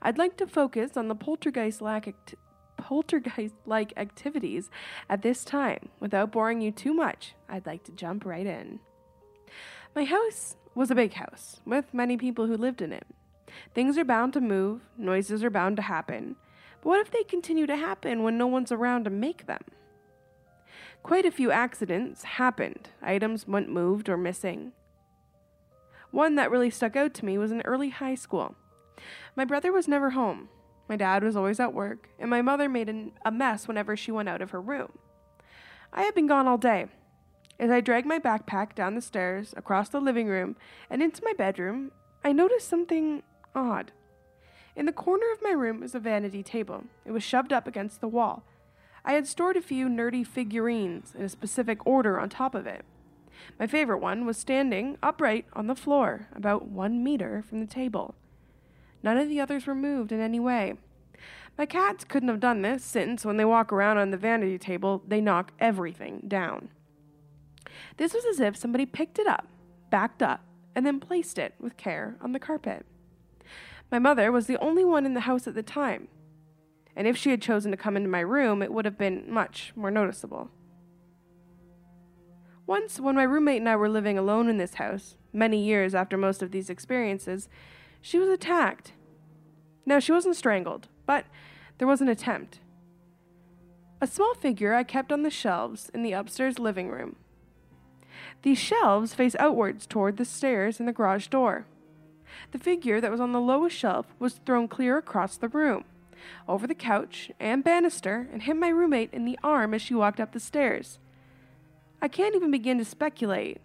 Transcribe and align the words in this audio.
I'd 0.00 0.18
like 0.18 0.36
to 0.36 0.46
focus 0.46 0.96
on 0.96 1.08
the 1.08 1.16
poltergeist-like 1.16 2.06
act- 2.06 2.36
poltergeist-like 2.76 3.92
activities 3.96 4.70
at 5.10 5.22
this 5.22 5.44
time. 5.44 5.88
Without 5.98 6.30
boring 6.30 6.60
you 6.60 6.70
too 6.70 6.94
much, 6.94 7.34
I'd 7.48 7.66
like 7.66 7.82
to 7.84 7.92
jump 7.92 8.24
right 8.24 8.46
in. 8.46 8.78
My 9.94 10.04
house 10.04 10.56
was 10.74 10.90
a 10.90 10.94
big 10.94 11.14
house 11.14 11.60
with 11.64 11.92
many 11.92 12.16
people 12.16 12.46
who 12.46 12.56
lived 12.56 12.82
in 12.82 12.92
it. 12.92 13.06
Things 13.74 13.98
are 13.98 14.04
bound 14.04 14.32
to 14.34 14.40
move, 14.40 14.82
noises 14.96 15.42
are 15.42 15.50
bound 15.50 15.76
to 15.76 15.82
happen. 15.82 16.36
But 16.80 16.88
what 16.88 17.00
if 17.00 17.10
they 17.10 17.24
continue 17.24 17.66
to 17.66 17.76
happen 17.76 18.22
when 18.22 18.38
no 18.38 18.46
one's 18.46 18.70
around 18.70 19.04
to 19.04 19.10
make 19.10 19.46
them? 19.46 19.62
Quite 21.02 21.24
a 21.24 21.30
few 21.30 21.50
accidents 21.50 22.22
happened. 22.24 22.90
Items 23.02 23.48
went 23.48 23.68
moved 23.68 24.08
or 24.08 24.16
missing. 24.16 24.72
One 26.10 26.36
that 26.36 26.50
really 26.50 26.70
stuck 26.70 26.96
out 26.96 27.14
to 27.14 27.24
me 27.24 27.38
was 27.38 27.50
in 27.50 27.62
early 27.62 27.90
high 27.90 28.14
school. 28.14 28.54
My 29.36 29.44
brother 29.44 29.72
was 29.72 29.88
never 29.88 30.10
home. 30.10 30.48
My 30.88 30.96
dad 30.96 31.22
was 31.22 31.36
always 31.36 31.60
at 31.60 31.74
work, 31.74 32.08
and 32.18 32.30
my 32.30 32.40
mother 32.40 32.68
made 32.68 32.88
an, 32.88 33.12
a 33.24 33.30
mess 33.30 33.68
whenever 33.68 33.96
she 33.96 34.10
went 34.10 34.28
out 34.28 34.40
of 34.40 34.50
her 34.50 34.60
room. 34.60 34.92
I 35.92 36.02
had 36.02 36.14
been 36.14 36.26
gone 36.26 36.46
all 36.46 36.58
day. 36.58 36.86
As 37.58 37.70
I 37.70 37.80
dragged 37.80 38.06
my 38.06 38.20
backpack 38.20 38.74
down 38.74 38.94
the 38.94 39.00
stairs, 39.00 39.52
across 39.56 39.88
the 39.88 40.00
living 40.00 40.28
room, 40.28 40.54
and 40.88 41.02
into 41.02 41.24
my 41.24 41.32
bedroom, 41.32 41.90
I 42.22 42.32
noticed 42.32 42.68
something 42.68 43.24
odd. 43.54 43.90
In 44.76 44.86
the 44.86 44.92
corner 44.92 45.26
of 45.32 45.42
my 45.42 45.50
room 45.50 45.80
was 45.80 45.94
a 45.94 45.98
vanity 45.98 46.44
table. 46.44 46.84
It 47.04 47.10
was 47.10 47.24
shoved 47.24 47.52
up 47.52 47.66
against 47.66 48.00
the 48.00 48.06
wall. 48.06 48.44
I 49.04 49.14
had 49.14 49.26
stored 49.26 49.56
a 49.56 49.62
few 49.62 49.88
nerdy 49.88 50.24
figurines 50.24 51.14
in 51.16 51.24
a 51.24 51.28
specific 51.28 51.84
order 51.84 52.20
on 52.20 52.28
top 52.28 52.54
of 52.54 52.66
it. 52.66 52.84
My 53.58 53.66
favorite 53.66 53.98
one 53.98 54.24
was 54.24 54.36
standing 54.36 54.96
upright 55.02 55.46
on 55.52 55.66
the 55.66 55.74
floor, 55.74 56.28
about 56.36 56.68
one 56.68 57.02
meter 57.02 57.42
from 57.42 57.58
the 57.58 57.66
table. 57.66 58.14
None 59.02 59.16
of 59.16 59.28
the 59.28 59.40
others 59.40 59.66
were 59.66 59.74
moved 59.74 60.12
in 60.12 60.20
any 60.20 60.38
way. 60.38 60.74
My 61.56 61.66
cats 61.66 62.04
couldn't 62.04 62.28
have 62.28 62.38
done 62.38 62.62
this, 62.62 62.84
since 62.84 63.24
when 63.24 63.36
they 63.36 63.44
walk 63.44 63.72
around 63.72 63.98
on 63.98 64.12
the 64.12 64.16
vanity 64.16 64.58
table, 64.58 65.02
they 65.08 65.20
knock 65.20 65.52
everything 65.58 66.22
down. 66.28 66.68
This 67.96 68.14
was 68.14 68.24
as 68.24 68.40
if 68.40 68.56
somebody 68.56 68.86
picked 68.86 69.18
it 69.18 69.26
up, 69.26 69.46
backed 69.90 70.22
up, 70.22 70.44
and 70.74 70.86
then 70.86 71.00
placed 71.00 71.38
it 71.38 71.54
with 71.58 71.76
care 71.76 72.16
on 72.20 72.32
the 72.32 72.38
carpet. 72.38 72.86
My 73.90 73.98
mother 73.98 74.30
was 74.30 74.46
the 74.46 74.58
only 74.58 74.84
one 74.84 75.06
in 75.06 75.14
the 75.14 75.20
house 75.20 75.46
at 75.46 75.54
the 75.54 75.62
time, 75.62 76.08
and 76.94 77.06
if 77.06 77.16
she 77.16 77.30
had 77.30 77.40
chosen 77.40 77.70
to 77.70 77.76
come 77.76 77.96
into 77.96 78.08
my 78.08 78.20
room, 78.20 78.62
it 78.62 78.72
would 78.72 78.84
have 78.84 78.98
been 78.98 79.24
much 79.28 79.72
more 79.76 79.90
noticeable. 79.90 80.50
Once, 82.66 83.00
when 83.00 83.14
my 83.14 83.22
roommate 83.22 83.60
and 83.60 83.68
I 83.68 83.76
were 83.76 83.88
living 83.88 84.18
alone 84.18 84.48
in 84.48 84.58
this 84.58 84.74
house, 84.74 85.16
many 85.32 85.64
years 85.64 85.94
after 85.94 86.18
most 86.18 86.42
of 86.42 86.50
these 86.50 86.68
experiences, 86.68 87.48
she 88.02 88.18
was 88.18 88.28
attacked. 88.28 88.92
Now, 89.86 90.00
she 90.00 90.12
wasn't 90.12 90.36
strangled, 90.36 90.88
but 91.06 91.24
there 91.78 91.88
was 91.88 92.02
an 92.02 92.08
attempt. 92.08 92.60
A 94.02 94.06
small 94.06 94.34
figure 94.34 94.74
I 94.74 94.82
kept 94.82 95.10
on 95.10 95.22
the 95.22 95.30
shelves 95.30 95.90
in 95.94 96.02
the 96.02 96.12
upstairs 96.12 96.58
living 96.58 96.90
room. 96.90 97.16
These 98.42 98.58
shelves 98.58 99.14
face 99.14 99.34
outwards 99.38 99.86
toward 99.86 100.16
the 100.16 100.24
stairs 100.24 100.78
and 100.78 100.88
the 100.88 100.92
garage 100.92 101.26
door. 101.26 101.66
The 102.52 102.58
figure 102.58 103.00
that 103.00 103.10
was 103.10 103.20
on 103.20 103.32
the 103.32 103.40
lowest 103.40 103.76
shelf 103.76 104.06
was 104.18 104.34
thrown 104.34 104.68
clear 104.68 104.96
across 104.96 105.36
the 105.36 105.48
room, 105.48 105.84
over 106.46 106.66
the 106.66 106.74
couch 106.74 107.30
and 107.40 107.64
banister, 107.64 108.28
and 108.32 108.42
hit 108.42 108.56
my 108.56 108.68
roommate 108.68 109.12
in 109.12 109.24
the 109.24 109.38
arm 109.42 109.74
as 109.74 109.82
she 109.82 109.94
walked 109.94 110.20
up 110.20 110.32
the 110.32 110.40
stairs. 110.40 110.98
I 112.00 112.08
can't 112.08 112.36
even 112.36 112.50
begin 112.50 112.78
to 112.78 112.84
speculate 112.84 113.60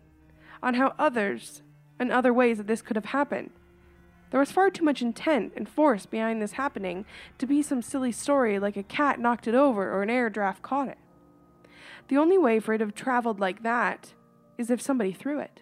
on 0.62 0.74
how 0.74 0.95
others 0.97 1.62
and 2.00 2.12
other 2.12 2.33
ways 2.33 2.57
that 2.57 2.68
this 2.68 2.81
could 2.81 2.95
have 2.95 3.06
happened. 3.06 3.51
There 4.31 4.39
was 4.39 4.51
far 4.51 4.71
too 4.71 4.83
much 4.83 5.03
intent 5.03 5.53
and 5.56 5.69
force 5.69 6.07
behind 6.07 6.42
this 6.42 6.53
happening 6.53 7.06
to 7.38 7.45
be 7.45 7.62
some 7.62 7.83
silly 7.83 8.12
story 8.12 8.57
like 8.57 8.75
a 8.75 8.81
cat 8.81 9.19
knocked 9.19 9.47
it 9.47 9.53
over 9.53 9.92
or 9.92 10.01
an 10.01 10.09
air 10.09 10.31
draft 10.31 10.63
caught 10.63 10.88
it. 10.88 10.97
The 12.07 12.18
only 12.18 12.39
way 12.39 12.59
for 12.59 12.74
it 12.74 12.80
to 12.80 12.86
have 12.86 12.95
traveled 12.95 13.39
like 13.39 13.62
that 13.62 14.13
is 14.63 14.71
if 14.71 14.81
somebody 14.81 15.12
threw 15.12 15.39
it. 15.39 15.62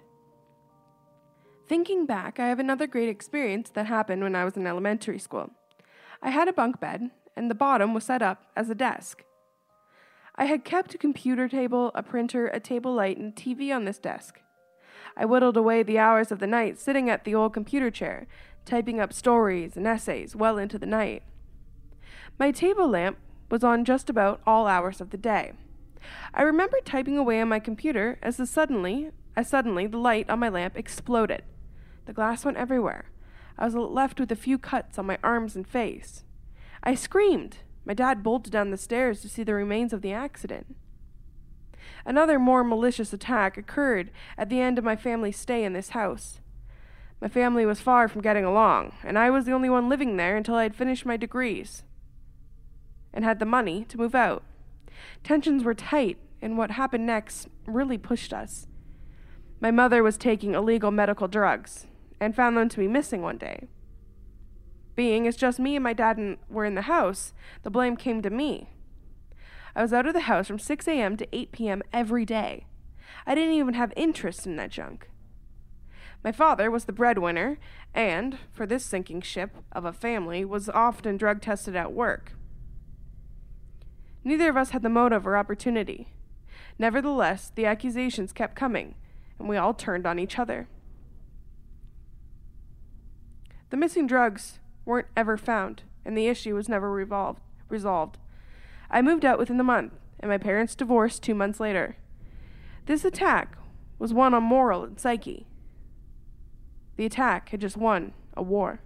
Thinking 1.68 2.06
back, 2.06 2.40
I 2.40 2.48
have 2.48 2.60
another 2.60 2.86
great 2.86 3.10
experience 3.10 3.72
that 3.72 3.88
happened 3.88 4.22
when 4.22 4.36
I 4.36 4.46
was 4.46 4.56
in 4.56 4.68
elementary 4.68 5.18
school. 5.18 5.50
I 6.22 6.30
had 6.30 6.48
a 6.48 6.54
bunk 6.54 6.80
bed, 6.80 7.10
and 7.36 7.50
the 7.50 7.56
bottom 7.56 7.96
was 7.96 8.04
set 8.04 8.22
up 8.22 8.46
as 8.56 8.70
a 8.70 8.76
desk. 8.76 9.24
I 10.36 10.46
had 10.46 10.64
kept 10.64 10.94
a 10.94 11.00
computer 11.00 11.48
table, 11.48 11.92
a 11.96 12.04
printer, 12.04 12.48
a 12.48 12.60
table 12.60 12.94
light, 12.94 13.18
and 13.18 13.34
a 13.34 13.36
TV 13.36 13.76
on 13.76 13.86
this 13.86 13.98
desk. 13.98 14.40
I 15.18 15.26
whittled 15.26 15.58
away 15.58 15.82
the 15.82 15.98
hours 15.98 16.32
of 16.32 16.40
the 16.40 16.48
night 16.48 16.78
sitting 16.78 17.10
at 17.10 17.24
the 17.24 17.34
old 17.34 17.54
computer 17.54 17.90
chair, 17.90 18.28
typing 18.66 19.00
up 19.00 19.14
stories 19.14 19.76
and 19.76 19.88
essays 19.88 20.36
well 20.36 20.60
into 20.60 20.78
the 20.78 20.86
night. 20.86 21.24
My 22.38 22.52
table 22.52 22.88
lamp 22.88 23.18
was 23.50 23.64
on 23.64 23.84
just 23.84 24.10
about 24.10 24.42
all 24.46 24.68
hours 24.68 25.02
of 25.02 25.10
the 25.10 25.18
day. 25.18 25.54
I 26.34 26.42
remember 26.42 26.78
typing 26.84 27.18
away 27.18 27.42
on 27.42 27.50
my 27.50 27.60
computer 27.60 28.18
as 28.22 28.38
the 28.38 28.46
suddenly, 28.46 29.12
as 29.36 29.50
suddenly 29.50 29.88
the 29.88 29.98
light 29.98 30.30
on 30.30 30.40
my 30.40 30.50
lamp 30.50 30.78
exploded. 30.78 31.44
The 32.06 32.14
glass 32.14 32.46
went 32.46 32.58
everywhere. 32.58 33.06
I 33.58 33.66
was 33.66 33.76
left 33.76 34.20
with 34.20 34.32
a 34.32 34.36
few 34.36 34.58
cuts 34.58 34.98
on 34.98 35.06
my 35.06 35.18
arms 35.24 35.56
and 35.56 35.68
face. 35.68 36.24
I 36.84 36.96
screamed. 36.96 37.58
My 37.86 37.94
dad 37.94 38.24
bolted 38.24 38.52
down 38.52 38.72
the 38.72 38.78
stairs 38.78 39.22
to 39.22 39.30
see 39.30 39.44
the 39.44 39.54
remains 39.54 39.94
of 39.94 40.02
the 40.02 40.14
accident. 40.14 40.76
Another 42.06 42.40
more 42.40 42.64
malicious 42.64 43.14
attack 43.14 43.58
occurred 43.58 44.12
at 44.38 44.50
the 44.50 44.60
end 44.60 44.78
of 44.78 44.84
my 44.84 44.96
family's 44.96 45.38
stay 45.38 45.64
in 45.64 45.74
this 45.74 45.90
house. 45.90 46.40
My 47.20 47.28
family 47.28 47.66
was 47.66 47.80
far 47.80 48.08
from 48.08 48.22
getting 48.22 48.46
along, 48.46 48.94
and 49.04 49.18
I 49.18 49.30
was 49.30 49.46
the 49.46 49.52
only 49.52 49.70
one 49.70 49.90
living 49.90 50.18
there 50.18 50.36
until 50.36 50.56
I 50.56 50.64
had 50.64 50.76
finished 50.76 51.06
my 51.06 51.18
degrees 51.18 51.84
and 53.14 53.24
had 53.24 53.40
the 53.40 53.46
money 53.46 53.86
to 53.90 53.98
move 53.98 54.16
out. 54.16 54.44
Tensions 55.24 55.64
were 55.64 55.74
tight, 55.74 56.18
and 56.42 56.58
what 56.58 56.72
happened 56.72 57.06
next 57.06 57.48
really 57.66 57.98
pushed 57.98 58.34
us. 58.34 58.68
My 59.60 59.72
mother 59.72 60.02
was 60.02 60.18
taking 60.18 60.56
illegal 60.56 60.92
medical 60.92 61.28
drugs 61.28 61.88
and 62.20 62.36
found 62.36 62.58
them 62.58 62.70
to 62.70 62.78
be 62.78 62.88
missing 62.88 63.22
one 63.22 63.38
day. 63.38 63.68
Being 64.96 65.28
as 65.28 65.36
just 65.36 65.60
me 65.60 65.76
and 65.76 65.84
my 65.84 65.94
dad 65.94 66.38
were 66.50 66.66
in 66.66 66.76
the 66.76 66.84
house, 66.84 67.34
the 67.64 67.70
blame 67.70 67.96
came 67.96 68.22
to 68.22 68.30
me. 68.30 68.70
I 69.76 69.82
was 69.82 69.94
out 69.94 70.06
of 70.06 70.14
the 70.14 70.22
house 70.22 70.48
from 70.48 70.60
6 70.60 70.88
a.m. 70.88 71.16
to 71.18 71.36
8 71.36 71.52
p.m. 71.52 71.82
every 71.94 72.26
day. 72.26 72.66
I 73.26 73.36
didn't 73.36 73.54
even 73.54 73.74
have 73.76 73.94
interest 73.96 74.46
in 74.46 74.56
that 74.58 74.72
junk. 74.72 75.10
My 76.24 76.32
father 76.32 76.70
was 76.70 76.86
the 76.86 76.94
breadwinner, 76.94 77.58
and, 77.94 78.38
for 78.52 78.66
this 78.66 78.86
sinking 78.86 79.22
ship 79.22 79.56
of 79.72 79.86
a 79.86 79.94
family, 79.94 80.46
was 80.46 80.70
often 80.70 81.18
drug 81.18 81.42
tested 81.42 81.76
at 81.76 81.94
work. 81.94 82.34
Neither 84.24 84.50
of 84.50 84.58
us 84.58 84.70
had 84.70 84.84
the 84.84 84.90
motive 84.90 85.26
or 85.26 85.36
opportunity. 85.36 86.14
Nevertheless, 86.78 87.52
the 87.54 87.66
accusations 87.66 88.34
kept 88.34 88.56
coming, 88.56 88.96
and 89.40 89.50
we 89.50 89.58
all 89.58 89.74
turned 89.74 90.06
on 90.06 90.20
each 90.20 90.38
other. 90.38 90.68
The 93.70 93.78
missing 93.78 94.06
drugs 94.06 94.60
weren't 94.86 95.08
ever 95.16 95.38
found, 95.38 95.84
and 96.06 96.18
the 96.18 96.28
issue 96.28 96.56
was 96.56 96.70
never 96.70 96.92
revolved, 96.92 97.42
resolved. 97.70 98.18
I 98.90 99.02
moved 99.02 99.26
out 99.26 99.40
within 99.40 99.58
the 99.58 99.64
month, 99.64 99.94
and 100.20 100.30
my 100.30 100.38
parents 100.38 100.76
divorced 100.76 101.24
two 101.24 101.36
months 101.36 101.60
later. 101.60 101.96
This 102.86 103.06
attack 103.06 103.58
was 103.98 104.14
one 104.14 104.34
on 104.34 104.44
moral 104.44 104.84
and 104.84 105.00
psyche. 105.00 105.48
The 106.98 107.06
attack 107.06 107.50
had 107.50 107.62
just 107.62 107.78
won 107.78 108.14
a 108.36 108.44
war. 108.44 108.82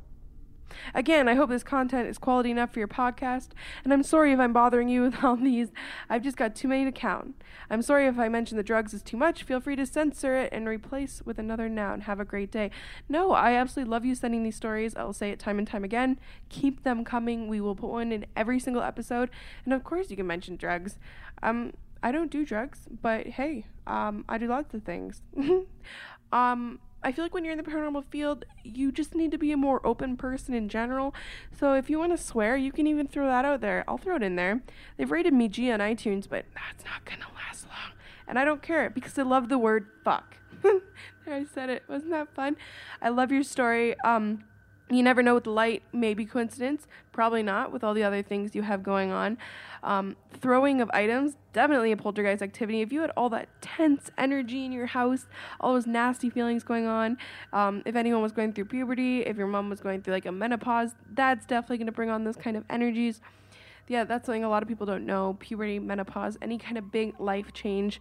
Again, 0.93 1.27
I 1.27 1.35
hope 1.35 1.49
this 1.49 1.63
content 1.63 2.07
is 2.07 2.17
quality 2.17 2.51
enough 2.51 2.71
for 2.71 2.79
your 2.79 2.87
podcast, 2.87 3.49
and 3.83 3.93
I'm 3.93 4.03
sorry 4.03 4.31
if 4.33 4.39
I'm 4.39 4.53
bothering 4.53 4.89
you 4.89 5.01
with 5.01 5.23
all 5.23 5.35
these. 5.37 5.69
I've 6.09 6.23
just 6.23 6.37
got 6.37 6.55
too 6.55 6.67
many 6.67 6.85
to 6.85 6.91
count. 6.91 7.41
I'm 7.69 7.81
sorry 7.81 8.07
if 8.07 8.19
I 8.19 8.29
mention 8.29 8.57
the 8.57 8.63
drugs 8.63 8.93
is 8.93 9.01
too 9.01 9.17
much. 9.17 9.43
Feel 9.43 9.59
free 9.59 9.75
to 9.75 9.85
censor 9.85 10.35
it 10.35 10.49
and 10.51 10.67
replace 10.67 11.21
with 11.25 11.39
another 11.39 11.69
noun. 11.69 12.01
Have 12.01 12.19
a 12.19 12.25
great 12.25 12.51
day. 12.51 12.71
No, 13.09 13.31
I 13.31 13.53
absolutely 13.53 13.91
love 13.91 14.05
you 14.05 14.15
sending 14.15 14.43
these 14.43 14.55
stories. 14.55 14.95
I'll 14.95 15.13
say 15.13 15.31
it 15.31 15.39
time 15.39 15.57
and 15.57 15.67
time 15.67 15.83
again. 15.83 16.19
Keep 16.49 16.83
them 16.83 17.03
coming. 17.03 17.47
We 17.47 17.61
will 17.61 17.75
put 17.75 17.89
one 17.89 18.11
in 18.11 18.25
every 18.35 18.59
single 18.59 18.83
episode, 18.83 19.29
and 19.63 19.73
of 19.73 19.83
course, 19.83 20.09
you 20.09 20.15
can 20.15 20.27
mention 20.27 20.55
drugs. 20.55 20.97
Um, 21.41 21.73
I 22.03 22.11
don't 22.11 22.29
do 22.29 22.45
drugs, 22.45 22.81
but 23.01 23.25
hey, 23.27 23.65
um, 23.87 24.25
I 24.29 24.37
do 24.37 24.47
lots 24.47 24.73
of 24.73 24.83
things. 24.83 25.21
um, 26.31 26.79
I 27.05 27.11
feel 27.11 27.23
like 27.23 27.35
when 27.35 27.45
you're 27.45 27.51
in 27.51 27.63
the 27.63 27.63
paranormal 27.63 28.05
field, 28.05 28.45
you 28.63 28.91
just 28.91 29.13
need 29.13 29.29
to 29.29 29.37
be 29.37 29.51
a 29.51 29.57
more 29.57 29.85
open 29.85 30.17
person 30.17 30.55
in 30.55 30.67
general. 30.67 31.13
So 31.57 31.73
if 31.73 31.87
you 31.87 31.99
want 31.99 32.17
to 32.17 32.21
swear, 32.21 32.57
you 32.57 32.71
can 32.71 32.87
even 32.87 33.07
throw 33.07 33.27
that 33.27 33.45
out 33.45 33.61
there. 33.61 33.83
I'll 33.87 33.99
throw 33.99 34.15
it 34.15 34.23
in 34.23 34.35
there. 34.35 34.63
They've 34.97 35.11
rated 35.11 35.31
me 35.31 35.47
G 35.47 35.71
on 35.71 35.81
iTunes, 35.81 36.27
but 36.27 36.45
that's 36.55 36.83
not 36.83 37.05
going 37.05 37.19
to 37.19 37.27
last 37.35 37.67
long. 37.67 37.93
And 38.27 38.39
I 38.39 38.43
don't 38.43 38.63
care 38.63 38.89
because 38.89 39.19
I 39.19 39.21
love 39.21 39.49
the 39.49 39.59
word 39.59 39.85
fuck. 40.03 40.37
there 40.63 40.81
I 41.27 41.45
said 41.45 41.69
it. 41.69 41.83
Wasn't 41.87 42.09
that 42.09 42.33
fun? 42.33 42.57
I 43.03 43.09
love 43.09 43.31
your 43.31 43.43
story. 43.43 43.95
Um, 43.99 44.43
you 44.89 45.01
never 45.01 45.23
know 45.23 45.33
with 45.33 45.45
the 45.45 45.51
light, 45.51 45.81
maybe 45.91 46.25
coincidence, 46.25 46.87
probably 47.11 47.41
not 47.41 47.71
with 47.71 47.83
all 47.83 47.95
the 47.95 48.03
other 48.03 48.21
things 48.21 48.53
you 48.53 48.61
have 48.61 48.83
going 48.83 49.11
on. 49.11 49.37
Um, 49.81 50.15
throwing 50.31 50.79
of 50.79 50.91
items, 50.93 51.37
definitely 51.53 51.91
a 51.91 51.97
poltergeist 51.97 52.43
activity. 52.43 52.81
If 52.81 52.91
you 52.91 53.01
had 53.01 53.11
all 53.17 53.29
that 53.29 53.49
tense 53.61 54.11
energy 54.17 54.63
in 54.63 54.71
your 54.71 54.85
house, 54.85 55.25
all 55.59 55.73
those 55.73 55.87
nasty 55.87 56.29
feelings 56.29 56.63
going 56.63 56.85
on, 56.85 57.17
um, 57.51 57.81
if 57.85 57.95
anyone 57.95 58.21
was 58.21 58.31
going 58.31 58.53
through 58.53 58.65
puberty, 58.65 59.21
if 59.21 59.37
your 59.37 59.47
mom 59.47 59.69
was 59.69 59.79
going 59.79 60.03
through 60.03 60.13
like 60.13 60.25
a 60.27 60.31
menopause, 60.31 60.91
that's 61.13 61.45
definitely 61.47 61.77
going 61.77 61.87
to 61.87 61.91
bring 61.91 62.09
on 62.09 62.23
those 62.23 62.37
kind 62.37 62.55
of 62.55 62.63
energies. 62.69 63.21
Yeah, 63.87 64.03
that's 64.03 64.25
something 64.25 64.43
a 64.43 64.49
lot 64.49 64.61
of 64.61 64.69
people 64.69 64.85
don't 64.85 65.05
know. 65.05 65.37
Puberty, 65.39 65.79
menopause, 65.79 66.37
any 66.41 66.57
kind 66.57 66.77
of 66.77 66.91
big 66.91 67.19
life 67.19 67.53
change 67.53 67.99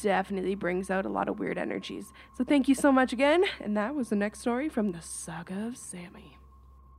definitely 0.00 0.54
brings 0.54 0.90
out 0.90 1.06
a 1.06 1.08
lot 1.08 1.28
of 1.28 1.38
weird 1.38 1.58
energies. 1.58 2.06
So 2.36 2.44
thank 2.44 2.68
you 2.68 2.74
so 2.74 2.90
much 2.92 3.12
again, 3.12 3.44
and 3.60 3.76
that 3.76 3.94
was 3.94 4.08
the 4.08 4.16
next 4.16 4.40
story 4.40 4.68
from 4.68 4.92
the 4.92 5.00
Saga 5.00 5.66
of 5.66 5.76
Sammy. 5.76 6.36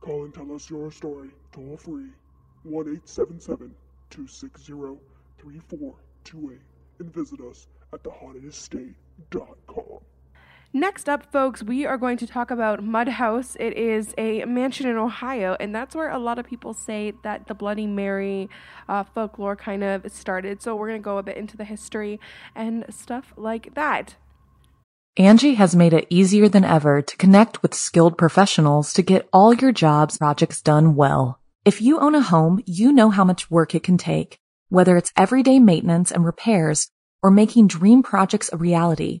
Call 0.00 0.24
and 0.24 0.34
tell 0.34 0.52
us 0.52 0.68
your 0.68 0.90
story 0.90 1.30
toll 1.52 1.76
free 1.76 2.10
1 2.64 2.82
877 2.82 3.74
260 4.10 4.72
3428 5.38 6.58
and 6.98 7.14
visit 7.14 7.40
us 7.40 7.68
at 7.92 8.02
thehauntedestate.com. 8.02 10.00
Next 10.74 11.06
up, 11.06 11.30
folks, 11.30 11.62
we 11.62 11.84
are 11.84 11.98
going 11.98 12.16
to 12.16 12.26
talk 12.26 12.50
about 12.50 12.82
Mud 12.82 13.06
House. 13.06 13.58
It 13.60 13.76
is 13.76 14.14
a 14.16 14.46
mansion 14.46 14.88
in 14.88 14.96
Ohio, 14.96 15.54
and 15.60 15.74
that's 15.74 15.94
where 15.94 16.08
a 16.08 16.18
lot 16.18 16.38
of 16.38 16.46
people 16.46 16.72
say 16.72 17.12
that 17.24 17.46
the 17.46 17.52
Bloody 17.52 17.86
Mary 17.86 18.48
uh, 18.88 19.04
folklore 19.04 19.54
kind 19.54 19.84
of 19.84 20.10
started. 20.10 20.62
So 20.62 20.74
we're 20.74 20.88
going 20.88 21.00
to 21.00 21.04
go 21.04 21.18
a 21.18 21.22
bit 21.22 21.36
into 21.36 21.58
the 21.58 21.66
history 21.66 22.18
and 22.54 22.86
stuff 22.88 23.34
like 23.36 23.74
that. 23.74 24.16
Angi 25.18 25.56
has 25.56 25.76
made 25.76 25.92
it 25.92 26.06
easier 26.08 26.48
than 26.48 26.64
ever 26.64 27.02
to 27.02 27.16
connect 27.18 27.60
with 27.60 27.74
skilled 27.74 28.16
professionals 28.16 28.94
to 28.94 29.02
get 29.02 29.28
all 29.30 29.52
your 29.52 29.72
jobs 29.72 30.16
projects 30.16 30.62
done 30.62 30.94
well. 30.94 31.38
If 31.66 31.82
you 31.82 32.00
own 32.00 32.14
a 32.14 32.22
home, 32.22 32.62
you 32.64 32.94
know 32.94 33.10
how 33.10 33.24
much 33.24 33.50
work 33.50 33.74
it 33.74 33.82
can 33.82 33.98
take, 33.98 34.38
whether 34.70 34.96
it's 34.96 35.12
everyday 35.18 35.58
maintenance 35.58 36.10
and 36.10 36.24
repairs 36.24 36.88
or 37.22 37.30
making 37.30 37.66
dream 37.66 38.02
projects 38.02 38.48
a 38.54 38.56
reality. 38.56 39.20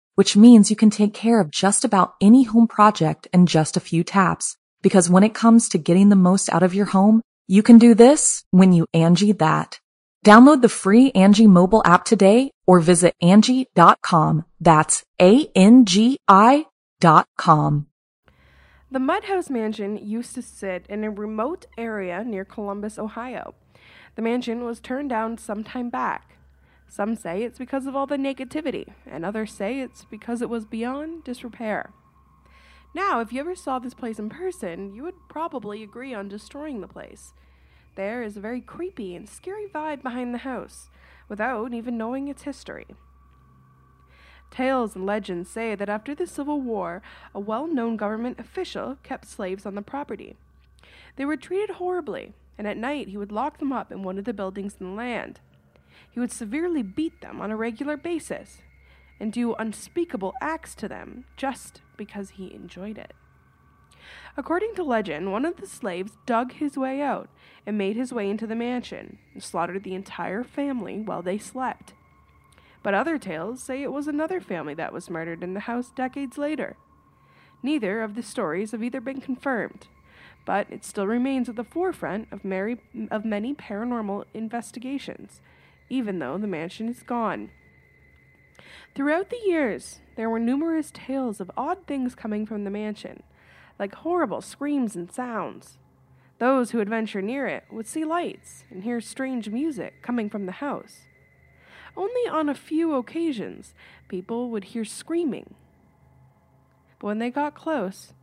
which 0.15 0.35
means 0.35 0.69
you 0.69 0.75
can 0.75 0.89
take 0.89 1.13
care 1.13 1.39
of 1.39 1.51
just 1.51 1.83
about 1.83 2.15
any 2.21 2.43
home 2.43 2.67
project 2.67 3.27
in 3.33 3.45
just 3.45 3.77
a 3.77 3.81
few 3.81 4.03
taps. 4.03 4.57
Because 4.81 5.09
when 5.09 5.23
it 5.23 5.33
comes 5.33 5.69
to 5.69 5.77
getting 5.77 6.09
the 6.09 6.15
most 6.15 6.51
out 6.51 6.63
of 6.63 6.73
your 6.73 6.87
home, 6.87 7.21
you 7.47 7.63
can 7.63 7.77
do 7.77 7.93
this 7.93 8.43
when 8.51 8.73
you 8.73 8.85
Angi 8.95 9.37
that. 9.39 9.79
Download 10.25 10.61
the 10.61 10.69
free 10.69 11.11
Angi 11.11 11.47
mobile 11.47 11.81
app 11.83 12.05
today 12.05 12.51
or 12.67 12.79
visit 12.79 13.15
Angi.com. 13.21 14.45
That's 14.59 15.03
A-N-G-I 15.19 16.65
dot 16.99 17.27
com. 17.37 17.87
The 18.91 18.99
Mudhouse 18.99 19.49
Mansion 19.49 19.97
used 19.97 20.35
to 20.35 20.41
sit 20.41 20.85
in 20.87 21.03
a 21.03 21.09
remote 21.09 21.65
area 21.77 22.23
near 22.23 22.45
Columbus, 22.45 22.99
Ohio. 22.99 23.55
The 24.15 24.21
mansion 24.21 24.65
was 24.65 24.79
turned 24.79 25.09
down 25.09 25.37
some 25.37 25.63
time 25.63 25.89
back. 25.89 26.37
Some 26.91 27.15
say 27.15 27.43
it's 27.43 27.57
because 27.57 27.85
of 27.85 27.95
all 27.95 28.05
the 28.05 28.17
negativity, 28.17 28.91
and 29.09 29.23
others 29.23 29.53
say 29.53 29.79
it's 29.79 30.03
because 30.03 30.41
it 30.41 30.49
was 30.49 30.65
beyond 30.65 31.23
disrepair. 31.23 31.93
Now, 32.93 33.21
if 33.21 33.31
you 33.31 33.39
ever 33.39 33.55
saw 33.55 33.79
this 33.79 33.93
place 33.93 34.19
in 34.19 34.27
person, 34.27 34.93
you 34.93 35.03
would 35.03 35.29
probably 35.29 35.83
agree 35.83 36.13
on 36.13 36.27
destroying 36.27 36.81
the 36.81 36.89
place. 36.89 37.33
There 37.95 38.21
is 38.21 38.35
a 38.35 38.41
very 38.41 38.59
creepy 38.59 39.15
and 39.15 39.29
scary 39.29 39.67
vibe 39.73 40.03
behind 40.03 40.33
the 40.33 40.39
house, 40.39 40.89
without 41.29 41.73
even 41.73 41.97
knowing 41.97 42.27
its 42.27 42.41
history. 42.41 42.87
Tales 44.49 44.93
and 44.93 45.05
legends 45.05 45.49
say 45.49 45.75
that 45.75 45.87
after 45.87 46.13
the 46.13 46.27
Civil 46.27 46.59
War, 46.59 47.01
a 47.33 47.39
well 47.39 47.67
known 47.67 47.95
government 47.95 48.37
official 48.37 48.97
kept 49.01 49.29
slaves 49.29 49.65
on 49.65 49.75
the 49.75 49.81
property. 49.81 50.35
They 51.15 51.23
were 51.23 51.37
treated 51.37 51.77
horribly, 51.77 52.33
and 52.57 52.67
at 52.67 52.75
night 52.75 53.07
he 53.07 53.17
would 53.17 53.31
lock 53.31 53.59
them 53.59 53.71
up 53.71 53.93
in 53.93 54.03
one 54.03 54.17
of 54.17 54.25
the 54.25 54.33
buildings 54.33 54.75
in 54.77 54.87
the 54.87 54.91
land 54.91 55.39
he 56.11 56.19
would 56.19 56.31
severely 56.31 56.83
beat 56.83 57.21
them 57.21 57.41
on 57.41 57.51
a 57.51 57.55
regular 57.55 57.97
basis 57.97 58.61
and 59.19 59.31
do 59.31 59.53
unspeakable 59.55 60.33
acts 60.41 60.75
to 60.75 60.87
them 60.87 61.25
just 61.37 61.81
because 61.97 62.31
he 62.31 62.53
enjoyed 62.53 62.97
it. 62.97 63.13
According 64.35 64.75
to 64.75 64.83
legend, 64.83 65.31
one 65.31 65.45
of 65.45 65.57
the 65.57 65.67
slaves 65.67 66.13
dug 66.25 66.53
his 66.53 66.77
way 66.77 67.01
out 67.01 67.29
and 67.65 67.77
made 67.77 67.95
his 67.95 68.11
way 68.11 68.29
into 68.29 68.47
the 68.47 68.55
mansion 68.55 69.19
and 69.33 69.43
slaughtered 69.43 69.83
the 69.83 69.93
entire 69.93 70.43
family 70.43 70.99
while 70.99 71.21
they 71.21 71.37
slept. 71.37 71.93
But 72.83 72.93
other 72.93 73.17
tales 73.17 73.61
say 73.61 73.83
it 73.83 73.91
was 73.91 74.07
another 74.07 74.41
family 74.41 74.73
that 74.73 74.93
was 74.93 75.09
murdered 75.09 75.43
in 75.43 75.53
the 75.53 75.61
house 75.61 75.91
decades 75.91 76.37
later. 76.37 76.75
Neither 77.61 78.01
of 78.01 78.15
the 78.15 78.23
stories 78.23 78.71
have 78.71 78.83
either 78.83 78.99
been 78.99 79.21
confirmed, 79.21 79.87
but 80.45 80.65
it 80.71 80.83
still 80.83 81.05
remains 81.05 81.47
at 81.47 81.55
the 81.55 81.63
forefront 81.63 82.27
of, 82.31 82.43
Mary, 82.43 82.79
of 83.11 83.23
many 83.23 83.53
paranormal 83.53 84.25
investigations, 84.33 85.41
even 85.91 86.19
though 86.19 86.37
the 86.37 86.47
mansion 86.47 86.87
is 86.87 87.03
gone. 87.03 87.51
Throughout 88.95 89.29
the 89.29 89.41
years, 89.45 89.99
there 90.15 90.29
were 90.29 90.39
numerous 90.39 90.89
tales 90.93 91.41
of 91.41 91.51
odd 91.57 91.85
things 91.85 92.15
coming 92.15 92.45
from 92.45 92.63
the 92.63 92.69
mansion, 92.69 93.23
like 93.77 93.93
horrible 93.95 94.41
screams 94.41 94.95
and 94.95 95.11
sounds. 95.11 95.77
Those 96.39 96.71
who 96.71 96.77
would 96.77 96.89
venture 96.89 97.21
near 97.21 97.45
it 97.45 97.65
would 97.69 97.87
see 97.87 98.05
lights 98.05 98.63
and 98.71 98.83
hear 98.83 99.01
strange 99.01 99.49
music 99.49 100.01
coming 100.01 100.29
from 100.29 100.45
the 100.45 100.53
house. 100.53 101.01
Only 101.95 102.27
on 102.29 102.47
a 102.47 102.55
few 102.55 102.95
occasions, 102.95 103.75
people 104.07 104.49
would 104.49 104.65
hear 104.65 104.85
screaming. 104.85 105.55
But 106.99 107.07
when 107.07 107.19
they 107.19 107.29
got 107.29 107.53
close, 107.53 108.13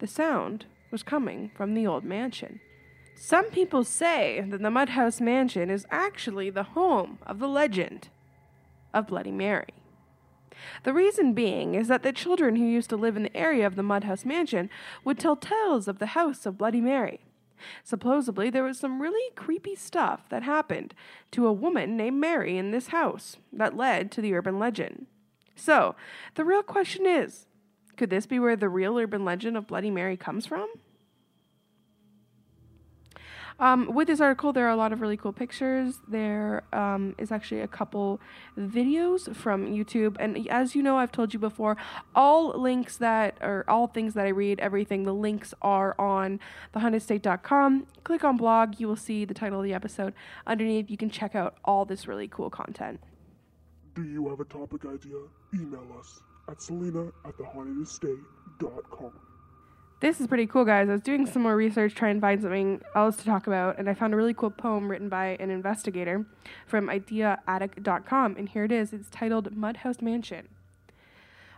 the 0.00 0.08
sound 0.08 0.66
was 0.90 1.04
coming 1.04 1.52
from 1.54 1.74
the 1.74 1.86
old 1.86 2.04
mansion. 2.04 2.60
Some 3.26 3.46
people 3.46 3.84
say 3.84 4.44
that 4.50 4.60
the 4.60 4.68
Mudhouse 4.68 5.18
Mansion 5.18 5.70
is 5.70 5.86
actually 5.90 6.50
the 6.50 6.62
home 6.62 7.18
of 7.26 7.38
the 7.38 7.48
legend 7.48 8.10
of 8.92 9.06
Bloody 9.06 9.30
Mary. 9.30 9.72
The 10.82 10.92
reason 10.92 11.32
being 11.32 11.74
is 11.74 11.88
that 11.88 12.02
the 12.02 12.12
children 12.12 12.56
who 12.56 12.66
used 12.66 12.90
to 12.90 12.98
live 12.98 13.16
in 13.16 13.22
the 13.22 13.34
area 13.34 13.66
of 13.66 13.76
the 13.76 13.82
Mudhouse 13.82 14.26
Mansion 14.26 14.68
would 15.04 15.18
tell 15.18 15.36
tales 15.36 15.88
of 15.88 16.00
the 16.00 16.08
house 16.08 16.44
of 16.44 16.58
Bloody 16.58 16.82
Mary. 16.82 17.20
Supposedly, 17.82 18.50
there 18.50 18.62
was 18.62 18.78
some 18.78 19.00
really 19.00 19.34
creepy 19.34 19.74
stuff 19.74 20.28
that 20.28 20.42
happened 20.42 20.92
to 21.30 21.46
a 21.46 21.52
woman 21.52 21.96
named 21.96 22.20
Mary 22.20 22.58
in 22.58 22.72
this 22.72 22.88
house 22.88 23.38
that 23.50 23.74
led 23.74 24.10
to 24.10 24.20
the 24.20 24.34
urban 24.34 24.58
legend. 24.58 25.06
So, 25.56 25.94
the 26.34 26.44
real 26.44 26.62
question 26.62 27.06
is 27.06 27.46
could 27.96 28.10
this 28.10 28.26
be 28.26 28.38
where 28.38 28.54
the 28.54 28.68
real 28.68 28.98
urban 28.98 29.24
legend 29.24 29.56
of 29.56 29.66
Bloody 29.66 29.90
Mary 29.90 30.18
comes 30.18 30.44
from? 30.44 30.68
Um, 33.60 33.94
with 33.94 34.08
this 34.08 34.20
article, 34.20 34.52
there 34.52 34.66
are 34.66 34.70
a 34.70 34.76
lot 34.76 34.92
of 34.92 35.00
really 35.00 35.16
cool 35.16 35.32
pictures. 35.32 36.00
There 36.08 36.64
um, 36.72 37.14
is 37.18 37.30
actually 37.30 37.60
a 37.60 37.68
couple 37.68 38.20
videos 38.58 39.34
from 39.34 39.66
YouTube. 39.66 40.16
And 40.18 40.48
as 40.48 40.74
you 40.74 40.82
know, 40.82 40.98
I've 40.98 41.12
told 41.12 41.32
you 41.32 41.38
before, 41.38 41.76
all 42.14 42.58
links 42.58 42.96
that, 42.96 43.38
or 43.40 43.64
all 43.68 43.86
things 43.86 44.14
that 44.14 44.26
I 44.26 44.30
read, 44.30 44.58
everything, 44.60 45.04
the 45.04 45.14
links 45.14 45.54
are 45.62 45.94
on 46.00 46.40
thehauntedestate.com. 46.74 47.86
Click 48.02 48.24
on 48.24 48.36
blog, 48.36 48.80
you 48.80 48.88
will 48.88 48.96
see 48.96 49.24
the 49.24 49.34
title 49.34 49.60
of 49.60 49.64
the 49.64 49.74
episode. 49.74 50.14
Underneath, 50.46 50.90
you 50.90 50.96
can 50.96 51.10
check 51.10 51.34
out 51.34 51.56
all 51.64 51.84
this 51.84 52.08
really 52.08 52.26
cool 52.28 52.50
content. 52.50 53.00
Do 53.94 54.02
you 54.02 54.28
have 54.28 54.40
a 54.40 54.44
topic 54.44 54.84
idea? 54.84 55.16
Email 55.54 55.86
us 55.98 56.20
at 56.48 56.60
celina 56.60 57.06
at 57.24 57.36
thehauntedestate.com. 57.38 59.12
This 60.00 60.20
is 60.20 60.26
pretty 60.26 60.46
cool, 60.46 60.64
guys. 60.64 60.88
I 60.88 60.92
was 60.92 61.00
doing 61.00 61.24
some 61.24 61.42
more 61.42 61.56
research 61.56 61.94
trying 61.94 62.16
to 62.16 62.20
find 62.20 62.42
something 62.42 62.82
else 62.94 63.16
to 63.16 63.24
talk 63.24 63.46
about, 63.46 63.78
and 63.78 63.88
I 63.88 63.94
found 63.94 64.12
a 64.12 64.16
really 64.16 64.34
cool 64.34 64.50
poem 64.50 64.90
written 64.90 65.08
by 65.08 65.36
an 65.40 65.50
investigator 65.50 66.26
from 66.66 66.88
ideaattic.com, 66.88 68.36
and 68.36 68.48
here 68.48 68.64
it 68.64 68.72
is. 68.72 68.92
It's 68.92 69.08
titled 69.08 69.54
Mudhouse 69.54 70.02
Mansion. 70.02 70.48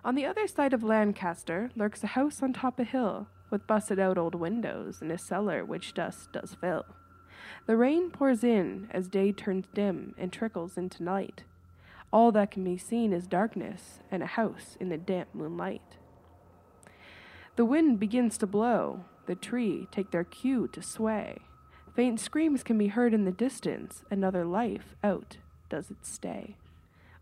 On 0.04 0.14
the 0.14 0.26
other 0.26 0.46
side 0.46 0.72
of 0.72 0.84
Lancaster 0.84 1.70
lurks 1.74 2.04
a 2.04 2.08
house 2.08 2.40
on 2.40 2.52
top 2.52 2.78
a 2.78 2.84
hill, 2.84 3.26
with 3.50 3.66
busted 3.66 3.98
out 3.98 4.18
old 4.18 4.36
windows 4.36 5.00
and 5.00 5.10
a 5.10 5.18
cellar 5.18 5.64
which 5.64 5.94
dust 5.94 6.30
does 6.32 6.54
fill. 6.60 6.84
The 7.66 7.76
rain 7.76 8.10
pours 8.10 8.44
in 8.44 8.88
as 8.92 9.08
day 9.08 9.32
turns 9.32 9.66
dim 9.74 10.14
and 10.16 10.32
trickles 10.32 10.76
into 10.76 11.02
night. 11.02 11.42
All 12.12 12.30
that 12.32 12.52
can 12.52 12.62
be 12.62 12.78
seen 12.78 13.12
is 13.12 13.26
darkness 13.26 13.98
and 14.10 14.22
a 14.22 14.26
house 14.26 14.76
in 14.78 14.88
the 14.88 14.96
damp 14.96 15.34
moonlight. 15.34 15.96
The 17.56 17.64
wind 17.64 17.98
begins 17.98 18.36
to 18.38 18.46
blow, 18.46 19.04
the 19.26 19.34
tree 19.34 19.88
take 19.90 20.10
their 20.10 20.24
cue 20.24 20.68
to 20.68 20.82
sway. 20.82 21.38
Faint 21.94 22.20
screams 22.20 22.62
can 22.62 22.76
be 22.76 22.88
heard 22.88 23.14
in 23.14 23.24
the 23.24 23.32
distance, 23.32 24.04
another 24.10 24.44
life 24.44 24.94
out 25.02 25.38
does 25.70 25.90
it 25.90 26.04
stay. 26.04 26.56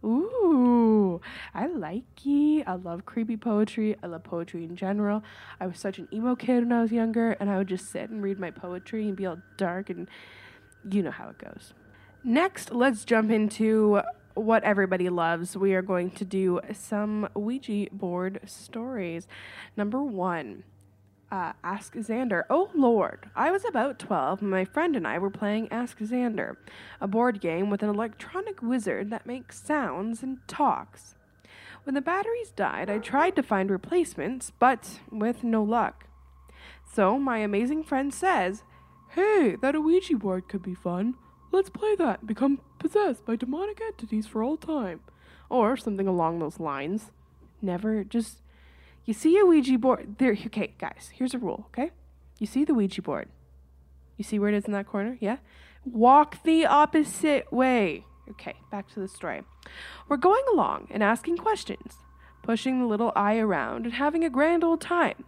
Ooh, 0.04 1.20
I 1.54 1.66
like 1.66 2.26
it. 2.26 2.64
I 2.66 2.74
love 2.74 3.06
creepy 3.06 3.38
poetry. 3.38 3.96
I 4.02 4.08
love 4.08 4.24
poetry 4.24 4.64
in 4.64 4.76
general. 4.76 5.22
I 5.60 5.66
was 5.66 5.78
such 5.78 5.98
an 5.98 6.08
emo 6.12 6.34
kid 6.34 6.64
when 6.64 6.72
I 6.72 6.82
was 6.82 6.92
younger, 6.92 7.32
and 7.32 7.48
I 7.48 7.56
would 7.56 7.68
just 7.68 7.90
sit 7.90 8.10
and 8.10 8.22
read 8.22 8.38
my 8.38 8.50
poetry 8.50 9.08
and 9.08 9.16
be 9.16 9.24
all 9.24 9.38
dark, 9.56 9.88
and 9.88 10.08
you 10.90 11.02
know 11.02 11.10
how 11.10 11.28
it 11.28 11.38
goes. 11.38 11.72
Next, 12.22 12.72
let's 12.72 13.04
jump 13.04 13.30
into 13.30 14.02
what 14.34 14.64
everybody 14.64 15.08
loves. 15.08 15.56
We 15.56 15.74
are 15.74 15.82
going 15.82 16.10
to 16.12 16.24
do 16.24 16.60
some 16.72 17.28
Ouija 17.34 17.86
board 17.92 18.40
stories. 18.46 19.26
Number 19.76 20.02
one. 20.02 20.64
Uh, 21.32 21.52
Ask 21.64 21.94
Zandar. 21.94 22.44
Oh 22.48 22.70
Lord, 22.76 23.28
I 23.34 23.50
was 23.50 23.64
about 23.64 23.98
12 23.98 24.40
and 24.42 24.50
my 24.50 24.64
friend 24.64 24.94
and 24.94 25.04
I 25.04 25.18
were 25.18 25.30
playing 25.30 25.66
Ask 25.72 25.98
Zandar, 25.98 26.56
a 27.00 27.08
board 27.08 27.40
game 27.40 27.70
with 27.70 27.82
an 27.82 27.88
electronic 27.88 28.62
wizard 28.62 29.10
that 29.10 29.26
makes 29.26 29.60
sounds 29.60 30.22
and 30.22 30.38
talks. 30.46 31.16
When 31.82 31.94
the 31.94 32.00
batteries 32.00 32.50
died, 32.50 32.88
I 32.88 32.98
tried 32.98 33.34
to 33.36 33.42
find 33.42 33.68
replacements, 33.68 34.52
but 34.60 35.00
with 35.10 35.42
no 35.42 35.62
luck. 35.64 36.06
So 36.92 37.18
my 37.18 37.38
amazing 37.38 37.82
friend 37.82 38.14
says, 38.14 38.62
Hey, 39.10 39.56
that 39.60 39.82
Ouija 39.82 40.16
board 40.16 40.48
could 40.48 40.62
be 40.62 40.74
fun. 40.74 41.14
Let's 41.54 41.70
play 41.70 41.94
that 41.94 42.26
become 42.26 42.58
possessed 42.80 43.24
by 43.24 43.36
demonic 43.36 43.80
entities 43.80 44.26
for 44.26 44.42
all 44.42 44.56
time. 44.56 45.02
Or 45.48 45.76
something 45.76 46.08
along 46.08 46.40
those 46.40 46.58
lines. 46.58 47.12
Never 47.62 48.02
just. 48.02 48.42
You 49.04 49.14
see 49.14 49.38
a 49.38 49.46
Ouija 49.46 49.78
board. 49.78 50.16
There, 50.18 50.32
okay, 50.46 50.74
guys, 50.78 51.12
here's 51.14 51.32
a 51.32 51.38
rule, 51.38 51.66
okay? 51.68 51.92
You 52.40 52.48
see 52.48 52.64
the 52.64 52.74
Ouija 52.74 53.02
board. 53.02 53.28
You 54.16 54.24
see 54.24 54.40
where 54.40 54.48
it 54.48 54.56
is 54.56 54.64
in 54.64 54.72
that 54.72 54.88
corner? 54.88 55.16
Yeah? 55.20 55.36
Walk 55.84 56.42
the 56.42 56.66
opposite 56.66 57.52
way. 57.52 58.04
Okay, 58.28 58.54
back 58.72 58.92
to 58.94 58.98
the 58.98 59.06
story. 59.06 59.42
We're 60.08 60.16
going 60.16 60.42
along 60.52 60.88
and 60.90 61.04
asking 61.04 61.36
questions, 61.36 61.98
pushing 62.42 62.80
the 62.80 62.86
little 62.86 63.12
eye 63.14 63.36
around 63.36 63.84
and 63.84 63.94
having 63.94 64.24
a 64.24 64.30
grand 64.30 64.64
old 64.64 64.80
time 64.80 65.24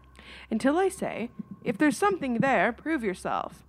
until 0.51 0.77
I 0.77 0.89
say, 0.89 1.31
if 1.63 1.79
there's 1.79 1.97
something 1.97 2.39
there, 2.39 2.73
prove 2.73 3.05
yourself. 3.05 3.66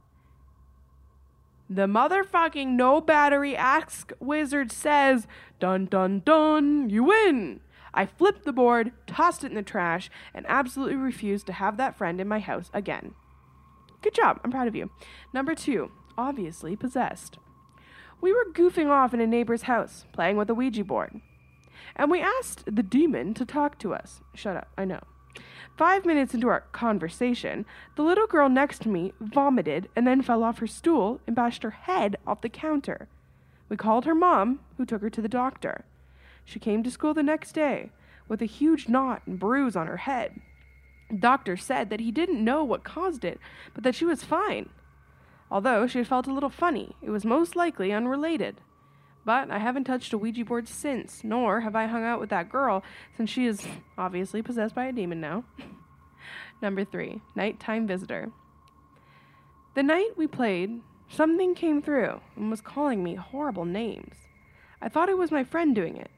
The 1.70 1.86
motherfucking 1.86 2.68
no 2.68 3.02
battery 3.02 3.56
ask 3.56 4.14
wizard 4.20 4.72
says, 4.72 5.28
dun 5.60 5.86
dun 5.86 6.22
dun, 6.22 6.90
you 6.90 7.04
win. 7.04 7.60
I 7.94 8.06
flipped 8.06 8.46
the 8.46 8.54
board, 8.54 8.92
tossed 9.06 9.44
it 9.44 9.48
in 9.48 9.56
the 9.56 9.64
trash, 9.64 10.10
and 10.34 10.46
absolutely 10.48 10.96
refused 10.96 11.46
to 11.48 11.54
have 11.54 11.78
that 11.78 11.98
friend 11.98 12.22
in 12.22 12.28
my 12.28 12.40
house 12.40 12.70
again. 12.74 13.16
Good 14.02 14.14
job, 14.14 14.40
I'm 14.44 14.52
proud 14.52 14.68
of 14.68 14.76
you. 14.76 14.92
Number 15.34 15.56
two, 15.56 15.92
obviously 16.18 16.76
possessed. 16.76 17.38
We 18.22 18.32
were 18.32 18.46
goofing 18.54 18.90
off 18.90 19.14
in 19.14 19.20
a 19.20 19.28
neighbor's 19.28 19.64
house, 19.64 20.06
playing 20.14 20.38
with 20.38 20.50
a 20.50 20.56
Ouija 20.56 20.84
board. 20.84 21.20
And 21.96 22.10
we 22.10 22.22
asked 22.22 22.64
the 22.66 22.84
demon 22.84 23.34
to 23.34 23.46
talk 23.46 23.78
to 23.80 23.94
us. 23.94 24.22
Shut 24.34 24.56
up, 24.56 24.70
I 24.78 24.86
know. 24.86 25.02
Five 25.78 26.08
minutes 26.08 26.34
into 26.34 26.48
our 26.48 26.62
conversation, 26.72 27.64
the 27.96 28.02
little 28.02 28.26
girl 28.26 28.50
next 28.50 28.82
to 28.82 28.90
me 28.90 29.14
vomited 29.22 29.90
and 29.96 30.08
then 30.08 30.24
fell 30.24 30.44
off 30.44 30.58
her 30.58 30.66
stool 30.66 31.22
and 31.28 31.36
bashed 31.36 31.62
her 31.62 31.70
head 31.70 32.18
off 32.26 32.42
the 32.42 32.50
counter. 32.50 33.08
We 33.70 33.78
called 33.78 34.06
her 34.06 34.16
mom, 34.16 34.62
who 34.78 34.86
took 34.88 35.04
her 35.04 35.12
to 35.12 35.22
the 35.22 35.30
doctor. 35.30 35.86
She 36.44 36.58
came 36.58 36.82
to 36.82 36.90
school 36.90 37.14
the 37.14 37.22
next 37.22 37.52
day 37.52 37.92
with 38.28 38.42
a 38.42 38.46
huge 38.46 38.90
knot 38.90 39.22
and 39.28 39.38
bruise 39.38 39.76
on 39.76 39.86
her 39.86 39.98
head. 39.98 40.42
The 41.12 41.18
doctor 41.18 41.56
said 41.56 41.92
that 41.92 42.00
he 42.00 42.12
didn't 42.12 42.44
know 42.44 42.64
what 42.64 42.84
caused 42.84 43.24
it, 43.24 43.40
but 43.76 43.84
that 43.84 43.94
she 43.94 44.04
was 44.04 44.24
fine. 44.24 44.70
Although 45.52 45.86
she 45.86 46.00
had 46.00 46.08
felt 46.08 46.26
a 46.26 46.34
little 46.34 46.50
funny, 46.50 46.96
it 47.04 47.12
was 47.12 47.24
most 47.24 47.56
likely 47.56 47.94
unrelated. 47.94 48.62
But 49.28 49.52
I 49.52 49.58
haven't 49.58 49.84
touched 49.84 50.14
a 50.14 50.18
Ouija 50.18 50.46
board 50.46 50.70
since, 50.70 51.22
nor 51.22 51.60
have 51.60 51.76
I 51.76 51.88
hung 51.88 52.06
out 52.06 52.22
with 52.22 52.30
that 52.30 52.50
girl 52.50 52.82
since 53.18 53.30
she 53.30 53.46
is 53.46 53.68
obviously 53.98 54.42
possessed 54.42 54.74
by 54.74 54.86
a 54.86 54.94
demon 54.94 55.20
now. 55.20 55.44
Number 56.62 56.86
three, 56.86 57.20
nighttime 57.36 57.86
visitor. 57.88 58.32
The 59.76 59.84
night 59.84 60.12
we 60.16 60.28
played, 60.28 60.80
something 61.10 61.56
came 61.56 61.82
through 61.82 62.22
and 62.38 62.50
was 62.50 62.62
calling 62.62 63.04
me 63.04 63.16
horrible 63.16 63.66
names. 63.66 64.16
I 64.82 64.88
thought 64.88 65.10
it 65.10 65.18
was 65.18 65.30
my 65.30 65.44
friend 65.44 65.76
doing 65.76 65.98
it, 65.98 66.10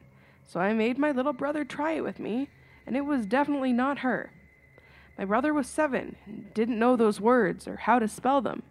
so 0.46 0.60
I 0.60 0.74
made 0.74 1.00
my 1.00 1.10
little 1.10 1.34
brother 1.34 1.66
try 1.66 1.94
it 1.94 2.04
with 2.04 2.20
me, 2.20 2.48
and 2.86 2.96
it 2.96 3.06
was 3.06 3.26
definitely 3.26 3.74
not 3.74 4.00
her. 4.00 4.34
My 5.18 5.26
brother 5.26 5.52
was 5.52 5.66
seven 5.66 6.16
and 6.28 6.54
didn't 6.54 6.78
know 6.78 6.96
those 6.96 7.20
words 7.20 7.68
or 7.68 7.78
how 7.78 7.98
to 7.98 8.08
spell 8.08 8.40
them. 8.40 8.62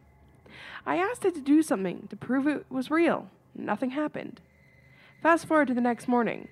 I 0.86 0.94
asked 0.94 1.24
it 1.24 1.34
to 1.34 1.40
do 1.40 1.60
something 1.60 2.06
to 2.08 2.14
prove 2.16 2.46
it 2.46 2.64
was 2.70 2.88
real, 2.88 3.28
Nothing 3.58 3.90
happened. 3.90 4.40
Fast 5.20 5.46
forward 5.46 5.68
to 5.68 5.74
the 5.74 5.80
next 5.80 6.06
morning. 6.06 6.48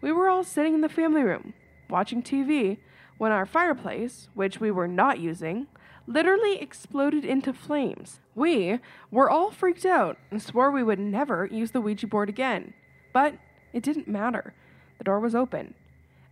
We 0.00 0.10
were 0.10 0.28
all 0.28 0.42
sitting 0.42 0.74
in 0.74 0.80
the 0.80 0.88
family 0.88 1.22
room, 1.22 1.54
watching 1.88 2.22
TV, 2.22 2.78
when 3.18 3.30
our 3.30 3.46
fireplace, 3.46 4.28
which 4.34 4.60
we 4.60 4.70
were 4.70 4.88
not 4.88 5.20
using, 5.20 5.68
literally 6.06 6.60
exploded 6.60 7.24
into 7.24 7.52
flames. 7.52 8.20
We 8.34 8.80
were 9.10 9.30
all 9.30 9.52
freaked 9.52 9.86
out 9.86 10.18
and 10.30 10.42
swore 10.42 10.72
we 10.72 10.82
would 10.82 10.98
never 10.98 11.46
use 11.46 11.70
the 11.70 11.80
Ouija 11.80 12.06
board 12.08 12.28
again. 12.28 12.74
But 13.12 13.34
It 13.72 13.84
didn't 13.84 14.08
matter. 14.08 14.52
The 14.98 15.04
door 15.04 15.20
was 15.20 15.36
open. 15.36 15.74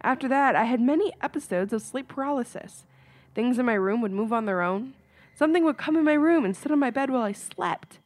After 0.02 0.26
that, 0.26 0.56
I 0.56 0.64
had 0.64 0.80
many 0.80 1.12
episodes 1.22 1.72
of 1.72 1.82
sleep 1.82 2.08
paralysis. 2.08 2.84
Things 3.32 3.60
in 3.60 3.66
my 3.66 3.74
room 3.74 4.00
would 4.02 4.10
move 4.10 4.32
on 4.32 4.44
their 4.44 4.60
own. 4.60 4.94
Something 5.36 5.64
would 5.64 5.78
come 5.78 5.96
in 5.96 6.04
my 6.04 6.14
room 6.14 6.44
and 6.44 6.56
sit 6.56 6.72
on 6.72 6.80
my 6.80 6.90
bed 6.90 7.10
while 7.10 7.22
I 7.22 7.30
slept. 7.30 8.00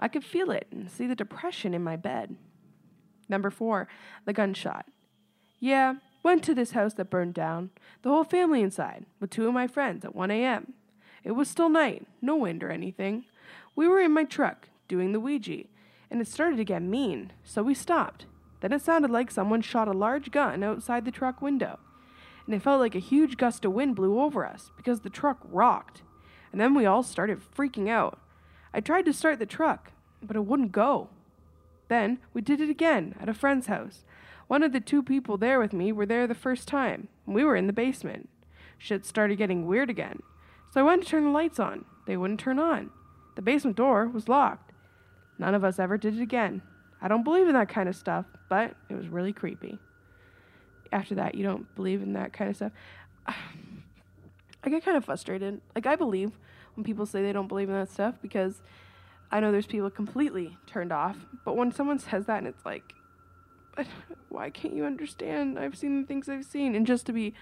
I 0.00 0.08
could 0.08 0.24
feel 0.24 0.50
it 0.50 0.66
and 0.72 0.90
see 0.90 1.06
the 1.06 1.14
depression 1.14 1.74
in 1.74 1.84
my 1.84 1.94
bed. 1.94 2.34
Number 3.28 3.50
four, 3.50 3.86
the 4.24 4.32
gunshot. 4.32 4.86
Yeah, 5.60 5.96
went 6.22 6.42
to 6.44 6.54
this 6.54 6.72
house 6.72 6.94
that 6.94 7.10
burned 7.10 7.34
down. 7.34 7.70
The 8.02 8.08
whole 8.08 8.24
family 8.24 8.62
inside, 8.62 9.04
with 9.20 9.30
two 9.30 9.46
of 9.46 9.54
my 9.54 9.66
friends 9.66 10.04
at 10.04 10.16
1 10.16 10.30
a.m. 10.30 10.72
It 11.22 11.32
was 11.32 11.48
still 11.48 11.68
night, 11.68 12.06
no 12.22 12.34
wind 12.34 12.64
or 12.64 12.70
anything. 12.70 13.26
We 13.76 13.86
were 13.86 14.00
in 14.00 14.12
my 14.12 14.24
truck, 14.24 14.68
doing 14.88 15.12
the 15.12 15.20
Ouija, 15.20 15.64
and 16.10 16.20
it 16.20 16.26
started 16.26 16.56
to 16.56 16.64
get 16.64 16.82
mean, 16.82 17.32
so 17.44 17.62
we 17.62 17.74
stopped. 17.74 18.24
Then 18.60 18.72
it 18.72 18.82
sounded 18.82 19.10
like 19.10 19.30
someone 19.30 19.60
shot 19.60 19.86
a 19.86 19.92
large 19.92 20.30
gun 20.30 20.62
outside 20.62 21.04
the 21.04 21.10
truck 21.10 21.40
window, 21.42 21.78
and 22.46 22.54
it 22.54 22.62
felt 22.62 22.80
like 22.80 22.94
a 22.94 23.00
huge 23.00 23.36
gust 23.36 23.64
of 23.66 23.72
wind 23.72 23.96
blew 23.96 24.18
over 24.18 24.46
us 24.46 24.70
because 24.76 25.00
the 25.00 25.10
truck 25.10 25.38
rocked. 25.44 26.02
And 26.52 26.60
then 26.60 26.74
we 26.74 26.84
all 26.84 27.02
started 27.02 27.38
freaking 27.38 27.88
out. 27.88 28.18
I 28.72 28.80
tried 28.80 29.04
to 29.06 29.12
start 29.12 29.38
the 29.38 29.46
truck, 29.46 29.92
but 30.22 30.36
it 30.36 30.46
wouldn't 30.46 30.72
go. 30.72 31.08
Then 31.88 32.18
we 32.32 32.40
did 32.40 32.60
it 32.60 32.70
again 32.70 33.16
at 33.20 33.28
a 33.28 33.34
friend's 33.34 33.66
house. 33.66 34.04
One 34.46 34.62
of 34.62 34.72
the 34.72 34.80
two 34.80 35.02
people 35.02 35.36
there 35.36 35.58
with 35.58 35.72
me 35.72 35.92
were 35.92 36.06
there 36.06 36.26
the 36.26 36.34
first 36.34 36.68
time. 36.68 37.08
We 37.26 37.44
were 37.44 37.56
in 37.56 37.66
the 37.66 37.72
basement. 37.72 38.28
Shit 38.78 39.04
started 39.04 39.38
getting 39.38 39.66
weird 39.66 39.90
again. 39.90 40.20
So 40.72 40.80
I 40.80 40.84
went 40.84 41.02
to 41.02 41.08
turn 41.08 41.24
the 41.24 41.30
lights 41.30 41.58
on. 41.58 41.84
They 42.06 42.16
wouldn't 42.16 42.40
turn 42.40 42.58
on. 42.58 42.90
The 43.36 43.42
basement 43.42 43.76
door 43.76 44.06
was 44.06 44.28
locked. 44.28 44.72
None 45.38 45.54
of 45.54 45.64
us 45.64 45.78
ever 45.78 45.96
did 45.96 46.18
it 46.18 46.22
again. 46.22 46.62
I 47.02 47.08
don't 47.08 47.24
believe 47.24 47.48
in 47.48 47.54
that 47.54 47.68
kind 47.68 47.88
of 47.88 47.96
stuff, 47.96 48.26
but 48.48 48.74
it 48.88 48.94
was 48.94 49.08
really 49.08 49.32
creepy. 49.32 49.78
After 50.92 51.14
that, 51.14 51.34
you 51.34 51.42
don't 51.42 51.72
believe 51.74 52.02
in 52.02 52.12
that 52.12 52.32
kind 52.32 52.50
of 52.50 52.56
stuff. 52.56 52.72
I 53.26 54.68
get 54.68 54.84
kind 54.84 54.96
of 54.96 55.04
frustrated. 55.04 55.60
Like, 55.74 55.86
I 55.86 55.96
believe 55.96 56.32
when 56.74 56.84
people 56.84 57.06
say 57.06 57.22
they 57.22 57.32
don't 57.32 57.48
believe 57.48 57.68
in 57.68 57.74
that 57.74 57.90
stuff 57.90 58.14
because 58.20 58.62
I 59.30 59.40
know 59.40 59.52
there's 59.52 59.66
people 59.66 59.90
completely 59.90 60.56
turned 60.66 60.92
off. 60.92 61.16
But 61.44 61.56
when 61.56 61.72
someone 61.72 61.98
says 61.98 62.26
that 62.26 62.38
and 62.38 62.46
it's 62.46 62.64
like, 62.64 62.94
why 64.28 64.50
can't 64.50 64.74
you 64.74 64.84
understand? 64.84 65.58
I've 65.58 65.76
seen 65.76 66.00
the 66.00 66.06
things 66.06 66.28
I've 66.28 66.44
seen. 66.44 66.74
And 66.74 66.86
just 66.86 67.06
to 67.06 67.12
be 67.12 67.34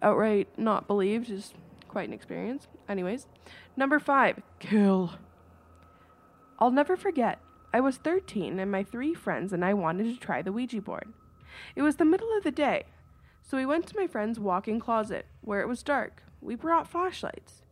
outright 0.00 0.48
not 0.58 0.86
believed 0.86 1.30
is 1.30 1.54
quite 1.88 2.08
an 2.08 2.14
experience. 2.14 2.66
Anyways, 2.88 3.26
number 3.76 3.98
five, 3.98 4.40
kill. 4.58 5.12
I'll 6.58 6.70
never 6.70 6.96
forget. 6.96 7.38
I 7.74 7.80
was 7.80 7.96
13 7.96 8.58
and 8.58 8.70
my 8.70 8.82
three 8.82 9.14
friends 9.14 9.52
and 9.52 9.64
I 9.64 9.74
wanted 9.74 10.04
to 10.04 10.20
try 10.20 10.42
the 10.42 10.52
Ouija 10.52 10.80
board. 10.80 11.12
It 11.74 11.82
was 11.82 11.96
the 11.96 12.04
middle 12.04 12.34
of 12.36 12.44
the 12.44 12.50
day, 12.50 12.84
so 13.42 13.56
we 13.56 13.66
went 13.66 13.86
to 13.88 13.96
my 13.98 14.06
friend's 14.06 14.38
walk 14.38 14.68
in 14.68 14.80
closet 14.80 15.26
where 15.42 15.60
it 15.60 15.68
was 15.68 15.82
dark. 15.82 16.22
We 16.40 16.54
brought 16.54 16.88
flashlights. 16.88 17.62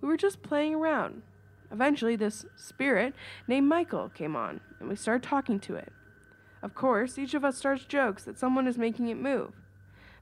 We 0.00 0.08
were 0.08 0.16
just 0.16 0.42
playing 0.42 0.74
around. 0.74 1.22
Eventually, 1.70 2.16
this 2.16 2.44
spirit 2.56 3.14
named 3.48 3.68
Michael 3.68 4.08
came 4.10 4.36
on, 4.36 4.60
and 4.78 4.88
we 4.88 4.96
started 4.96 5.26
talking 5.26 5.58
to 5.60 5.76
it. 5.76 5.92
Of 6.62 6.74
course, 6.74 7.18
each 7.18 7.34
of 7.34 7.44
us 7.44 7.56
starts 7.56 7.84
jokes 7.84 8.24
that 8.24 8.38
someone 8.38 8.66
is 8.66 8.78
making 8.78 9.08
it 9.08 9.18
move. 9.18 9.52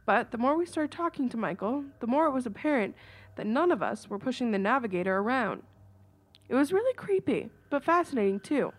But 0.05 0.31
the 0.31 0.39
more 0.39 0.57
we 0.57 0.67
started 0.67 0.91
talking 0.91 1.29
to 1.29 1.37
Michael, 1.37 1.85
the 2.01 2.07
more 2.07 2.27
it 2.27 2.33
was 2.33 2.47
apparent 2.47 2.97
that 3.37 3.47
none 3.47 3.71
of 3.71 3.83
us 3.83 4.11
were 4.11 4.19
pushing 4.19 4.51
the 4.51 4.59
navigator 4.59 5.19
around. 5.19 5.63
It 6.49 6.55
was 6.55 6.73
really 6.73 6.95
creepy, 6.95 7.51
but 7.71 7.85
fascinating 7.85 8.41
too. 8.41 8.73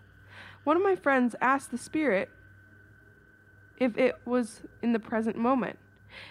One 0.63 0.77
of 0.77 0.83
my 0.83 0.95
friends 0.95 1.35
asked 1.41 1.71
the 1.71 1.77
spirit 1.77 2.29
if 3.77 3.97
it 3.97 4.15
was 4.25 4.61
in 4.81 4.93
the 4.93 4.99
present 4.99 5.37
moment. 5.37 5.79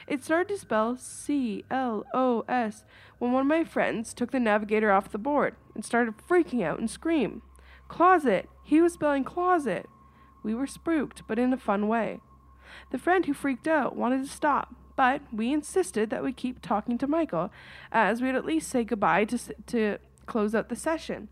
It 0.07 0.25
started 0.25 0.49
to 0.49 0.59
spell 0.61 0.97
C 0.97 1.65
L 1.71 2.05
O 2.13 2.45
S 2.49 2.85
when 3.19 3.33
one 3.33 3.43
of 3.43 3.47
my 3.47 3.65
friends 3.65 4.15
took 4.15 4.31
the 4.31 4.41
navigator 4.41 4.93
off 4.93 5.13
the 5.13 5.19
board 5.19 5.57
and 5.75 5.85
started 5.85 6.15
freaking 6.29 6.63
out 6.63 6.79
and 6.79 6.91
scream. 6.91 7.43
Closet! 7.89 8.49
He 8.65 8.81
was 8.81 8.95
spelling 8.95 9.25
closet! 9.25 9.87
We 10.43 10.55
were 10.55 10.67
spooked, 10.67 11.23
but 11.29 11.39
in 11.39 11.53
a 11.53 11.59
fun 11.59 11.89
way. 11.89 12.21
The 12.91 12.99
friend 12.99 13.27
who 13.27 13.35
freaked 13.35 13.69
out 13.69 13.97
wanted 13.97 14.25
to 14.25 14.31
stop, 14.31 14.75
but 14.97 15.23
we 15.33 15.53
insisted 15.53 16.11
that 16.11 16.23
we 16.23 16.33
keep 16.33 16.61
talking 16.61 16.99
to 16.99 17.07
Michael, 17.07 17.53
as 17.91 18.21
we'd 18.21 18.35
at 18.35 18.45
least 18.45 18.69
say 18.69 18.85
goodbye 18.85 19.25
to, 19.27 19.39
to 19.67 19.99
close 20.27 20.55
out 20.55 20.69
the 20.69 20.77
session. 20.77 21.29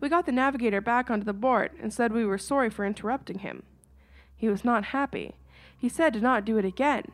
We 0.00 0.08
got 0.08 0.26
the 0.26 0.32
navigator 0.32 0.80
back 0.80 1.10
onto 1.10 1.24
the 1.24 1.32
board 1.32 1.72
and 1.80 1.92
said 1.92 2.12
we 2.12 2.24
were 2.24 2.38
sorry 2.38 2.70
for 2.70 2.86
interrupting 2.86 3.40
him. 3.40 3.64
He 4.34 4.48
was 4.48 4.64
not 4.64 4.86
happy. 4.86 5.36
He 5.76 5.88
said 5.88 6.14
to 6.14 6.20
not 6.20 6.44
do 6.44 6.56
it 6.56 6.64
again. 6.64 7.12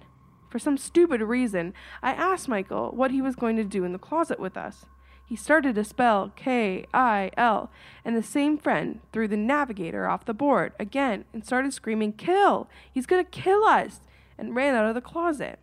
For 0.48 0.58
some 0.58 0.78
stupid 0.78 1.20
reason, 1.22 1.74
I 2.02 2.12
asked 2.12 2.48
Michael 2.48 2.90
what 2.90 3.10
he 3.10 3.20
was 3.20 3.36
going 3.36 3.56
to 3.56 3.64
do 3.64 3.84
in 3.84 3.92
the 3.92 3.98
closet 3.98 4.38
with 4.38 4.56
us. 4.56 4.86
He 5.26 5.34
started 5.34 5.74
to 5.74 5.84
spell 5.84 6.32
K 6.36 6.86
I 6.94 7.32
L, 7.36 7.70
and 8.04 8.16
the 8.16 8.22
same 8.22 8.56
friend 8.56 9.00
threw 9.12 9.26
the 9.26 9.36
navigator 9.36 10.06
off 10.06 10.24
the 10.24 10.32
board 10.32 10.72
again 10.78 11.24
and 11.32 11.44
started 11.44 11.72
screaming, 11.74 12.12
Kill! 12.12 12.68
He's 12.92 13.06
gonna 13.06 13.24
kill 13.24 13.64
us! 13.64 14.00
and 14.38 14.54
ran 14.54 14.74
out 14.74 14.86
of 14.86 14.94
the 14.94 15.00
closet. 15.00 15.58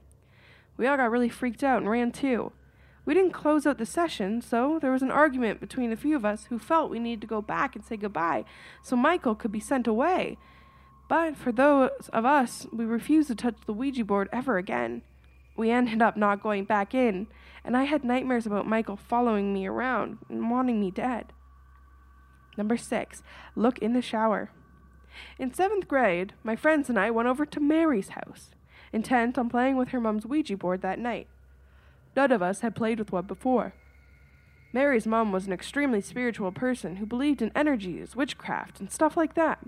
We 0.78 0.88
all 0.88 0.98
got 0.98 1.12
really 1.12 1.30
freaked 1.30 1.64
out 1.64 1.82
and 1.82 1.90
ran 1.90 2.12
too. 2.12 2.52
We 3.06 3.14
didn't 3.14 3.32
close 3.32 3.66
out 3.68 3.78
the 3.78 3.86
session, 3.86 4.42
so 4.42 4.80
there 4.82 4.92
was 4.92 5.02
an 5.02 5.12
argument 5.12 5.60
between 5.60 5.92
a 5.92 5.98
few 5.98 6.16
of 6.16 6.26
us 6.26 6.46
who 6.46 6.58
felt 6.58 6.90
we 6.90 7.00
needed 7.00 7.22
to 7.22 7.28
go 7.28 7.42
back 7.42 7.76
and 7.76 7.84
say 7.84 7.98
goodbye 7.98 8.46
so 8.82 8.96
Michael 8.96 9.36
could 9.36 9.52
be 9.52 9.60
sent 9.60 9.88
away. 9.88 10.38
But 11.08 11.36
for 11.36 11.52
those 11.52 12.10
of 12.12 12.26
us, 12.26 12.66
we 12.72 12.86
refused 12.86 13.28
to 13.28 13.36
touch 13.36 13.56
the 13.66 13.74
Ouija 13.74 14.06
board 14.06 14.30
ever 14.32 14.58
again. 14.58 15.02
We 15.56 15.70
ended 15.70 16.02
up 16.02 16.18
not 16.18 16.42
going 16.42 16.66
back 16.66 16.96
in, 16.96 17.28
and 17.64 17.78
I 17.78 17.84
had 17.84 18.04
nightmares 18.04 18.46
about 18.46 18.68
Michael 18.68 18.98
following 18.98 19.54
me 19.54 19.68
around 19.68 20.18
and 20.30 20.50
wanting 20.50 20.80
me 20.80 20.90
dead. 20.90 21.34
Number 22.58 22.78
six, 22.78 23.22
look 23.56 23.80
in 23.80 23.94
the 23.94 24.02
shower. 24.02 24.52
In 25.38 25.54
seventh 25.54 25.88
grade, 25.88 26.34
my 26.44 26.56
friends 26.56 26.90
and 26.90 26.98
I 26.98 27.12
went 27.12 27.28
over 27.28 27.46
to 27.46 27.60
Mary's 27.60 28.10
house, 28.10 28.52
intent 28.92 29.38
on 29.38 29.50
playing 29.50 29.78
with 29.78 29.90
her 29.90 30.00
mom's 30.00 30.26
Ouija 30.26 30.58
board 30.58 30.82
that 30.82 31.00
night. 31.00 31.28
None 32.16 32.32
of 32.32 32.42
us 32.42 32.62
had 32.62 32.76
played 32.76 33.00
with 33.00 33.12
one 33.12 33.26
before. 33.26 33.74
Mary's 34.72 35.06
mom 35.06 35.32
was 35.32 35.46
an 35.46 35.54
extremely 35.54 36.02
spiritual 36.02 36.52
person 36.52 36.96
who 36.96 37.06
believed 37.06 37.42
in 37.42 37.52
energies, 37.56 38.16
witchcraft, 38.16 38.80
and 38.80 38.92
stuff 38.92 39.16
like 39.16 39.36
that. 39.36 39.60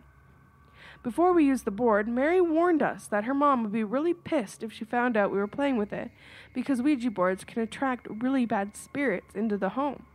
Before 1.03 1.33
we 1.33 1.45
used 1.45 1.65
the 1.65 1.71
board, 1.71 2.07
Mary 2.07 2.41
warned 2.41 2.81
us 2.81 3.07
that 3.07 3.25
her 3.25 3.33
mom 3.33 3.63
would 3.63 3.71
be 3.71 3.83
really 3.83 4.13
pissed 4.13 4.63
if 4.63 4.71
she 4.71 4.85
found 4.85 5.15
out 5.15 5.31
we 5.31 5.37
were 5.37 5.47
playing 5.47 5.77
with 5.77 5.93
it, 5.93 6.11
because 6.53 6.81
Ouija 6.81 7.11
boards 7.11 7.43
can 7.43 7.61
attract 7.61 8.07
really 8.09 8.45
bad 8.45 8.75
spirits 8.75 9.35
into 9.35 9.57
the 9.57 9.69
home. 9.69 10.05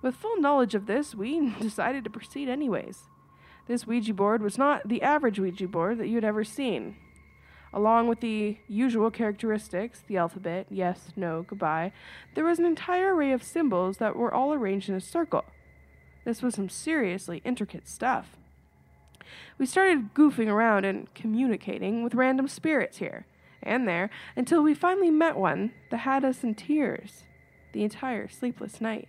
With 0.00 0.16
full 0.16 0.40
knowledge 0.40 0.74
of 0.74 0.86
this, 0.86 1.14
we 1.14 1.50
decided 1.60 2.04
to 2.04 2.10
proceed 2.10 2.48
anyways. 2.48 3.04
This 3.68 3.86
Ouija 3.86 4.14
board 4.14 4.42
was 4.42 4.58
not 4.58 4.88
the 4.88 5.02
average 5.02 5.38
Ouija 5.38 5.68
board 5.68 5.98
that 5.98 6.08
you'd 6.08 6.24
ever 6.24 6.42
seen. 6.42 6.96
Along 7.72 8.06
with 8.06 8.20
the 8.20 8.58
usual 8.68 9.10
characteristics, 9.10 10.02
the 10.06 10.18
alphabet, 10.18 10.66
yes, 10.68 11.10
no, 11.16 11.42
goodbye, 11.42 11.92
there 12.34 12.44
was 12.44 12.58
an 12.58 12.66
entire 12.66 13.14
array 13.14 13.32
of 13.32 13.42
symbols 13.42 13.96
that 13.96 14.16
were 14.16 14.34
all 14.34 14.52
arranged 14.52 14.90
in 14.90 14.94
a 14.94 15.00
circle. 15.00 15.44
This 16.24 16.42
was 16.42 16.54
some 16.54 16.68
seriously 16.68 17.40
intricate 17.44 17.88
stuff. 17.88 18.36
We 19.58 19.66
started 19.66 20.14
goofing 20.14 20.48
around 20.48 20.84
and 20.84 21.12
communicating 21.14 22.02
with 22.02 22.14
random 22.14 22.48
spirits 22.48 22.98
here 22.98 23.26
and 23.62 23.86
there 23.86 24.10
until 24.36 24.62
we 24.62 24.74
finally 24.74 25.10
met 25.10 25.36
one 25.36 25.72
that 25.90 25.98
had 25.98 26.24
us 26.24 26.42
in 26.42 26.54
tears 26.54 27.24
the 27.72 27.84
entire 27.84 28.28
sleepless 28.28 28.80
night. 28.80 29.08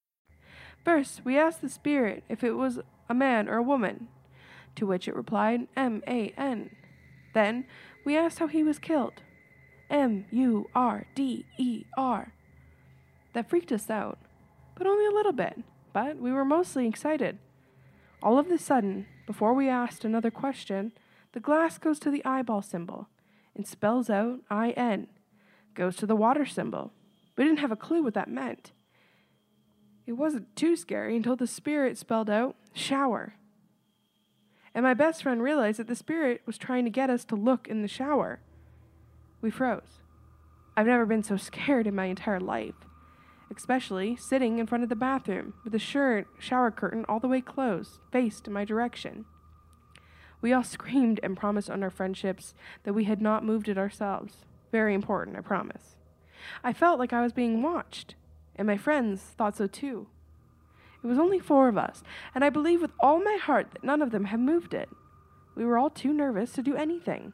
First, 0.83 1.23
we 1.23 1.37
asked 1.37 1.61
the 1.61 1.69
spirit 1.69 2.23
if 2.27 2.43
it 2.43 2.53
was 2.53 2.79
a 3.09 3.13
man 3.13 3.47
or 3.47 3.57
a 3.57 3.63
woman, 3.63 4.07
to 4.75 4.87
which 4.87 5.07
it 5.07 5.15
replied 5.15 5.67
M 5.75 6.01
A 6.07 6.33
N. 6.37 6.71
Then 7.33 7.65
we 8.03 8.17
asked 8.17 8.39
how 8.39 8.47
he 8.47 8.63
was 8.63 8.79
killed 8.79 9.21
M 9.89 10.25
U 10.31 10.69
R 10.73 11.05
D 11.13 11.45
E 11.57 11.85
R. 11.97 12.33
That 13.33 13.49
freaked 13.49 13.71
us 13.71 13.89
out, 13.89 14.17
but 14.75 14.87
only 14.87 15.05
a 15.05 15.15
little 15.15 15.33
bit, 15.33 15.59
but 15.93 16.17
we 16.17 16.31
were 16.31 16.45
mostly 16.45 16.87
excited. 16.87 17.37
All 18.23 18.37
of 18.37 18.49
a 18.49 18.57
sudden, 18.57 19.07
before 19.25 19.53
we 19.53 19.69
asked 19.69 20.03
another 20.03 20.31
question, 20.31 20.93
The 21.33 21.39
glass 21.39 21.77
goes 21.77 21.99
to 21.99 22.11
the 22.11 22.23
eyeball 22.25 22.61
symbol 22.61 23.07
and 23.55 23.67
spells 23.67 24.09
out 24.09 24.39
I 24.49 24.71
N. 24.71 25.07
Goes 25.73 25.95
to 25.97 26.05
the 26.05 26.15
water 26.15 26.45
symbol. 26.45 26.91
We 27.37 27.43
didn't 27.45 27.59
have 27.59 27.71
a 27.71 27.77
clue 27.77 28.03
what 28.03 28.13
that 28.15 28.29
meant. 28.29 28.71
It 30.11 30.17
wasn't 30.17 30.53
too 30.57 30.75
scary 30.75 31.15
until 31.15 31.37
the 31.37 31.47
spirit 31.47 31.97
spelled 31.97 32.29
out 32.29 32.57
shower. 32.73 33.35
And 34.75 34.83
my 34.83 34.93
best 34.93 35.23
friend 35.23 35.41
realized 35.41 35.79
that 35.79 35.87
the 35.87 35.95
spirit 35.95 36.41
was 36.45 36.57
trying 36.57 36.83
to 36.83 36.91
get 36.91 37.09
us 37.09 37.23
to 37.25 37.35
look 37.37 37.69
in 37.69 37.81
the 37.81 37.87
shower. 37.87 38.41
We 39.39 39.49
froze. 39.51 40.01
I've 40.75 40.85
never 40.85 41.05
been 41.05 41.23
so 41.23 41.37
scared 41.37 41.87
in 41.87 41.95
my 41.95 42.07
entire 42.07 42.41
life, 42.41 42.75
especially 43.55 44.17
sitting 44.17 44.59
in 44.59 44.67
front 44.67 44.83
of 44.83 44.89
the 44.89 44.97
bathroom 44.97 45.53
with 45.63 45.71
the 45.71 45.79
shirt, 45.79 46.27
shower 46.39 46.71
curtain 46.71 47.05
all 47.07 47.21
the 47.21 47.29
way 47.29 47.39
closed, 47.39 47.99
faced 48.11 48.47
in 48.47 48.53
my 48.53 48.65
direction. 48.65 49.23
We 50.41 50.51
all 50.51 50.63
screamed 50.65 51.21
and 51.23 51.37
promised 51.37 51.69
on 51.69 51.83
our 51.83 51.89
friendships 51.89 52.53
that 52.83 52.91
we 52.91 53.05
had 53.05 53.21
not 53.21 53.45
moved 53.45 53.69
it 53.69 53.77
ourselves. 53.77 54.43
Very 54.73 54.93
important, 54.93 55.37
I 55.37 55.39
promise. 55.39 55.95
I 56.65 56.73
felt 56.73 56.99
like 56.99 57.13
I 57.13 57.21
was 57.21 57.31
being 57.31 57.61
watched, 57.61 58.15
and 58.55 58.67
my 58.67 58.77
friends 58.77 59.21
thought 59.21 59.57
so 59.57 59.67
too. 59.67 60.07
It 61.03 61.07
was 61.07 61.17
only 61.17 61.39
four 61.39 61.67
of 61.67 61.77
us, 61.77 62.03
and 62.35 62.43
I 62.43 62.49
believe 62.49 62.81
with 62.81 62.91
all 62.99 63.23
my 63.23 63.37
heart 63.41 63.71
that 63.71 63.83
none 63.83 64.01
of 64.01 64.11
them 64.11 64.25
had 64.25 64.39
moved 64.39 64.73
it. 64.73 64.89
We 65.55 65.65
were 65.65 65.77
all 65.77 65.89
too 65.89 66.13
nervous 66.13 66.53
to 66.53 66.61
do 66.61 66.75
anything. 66.75 67.33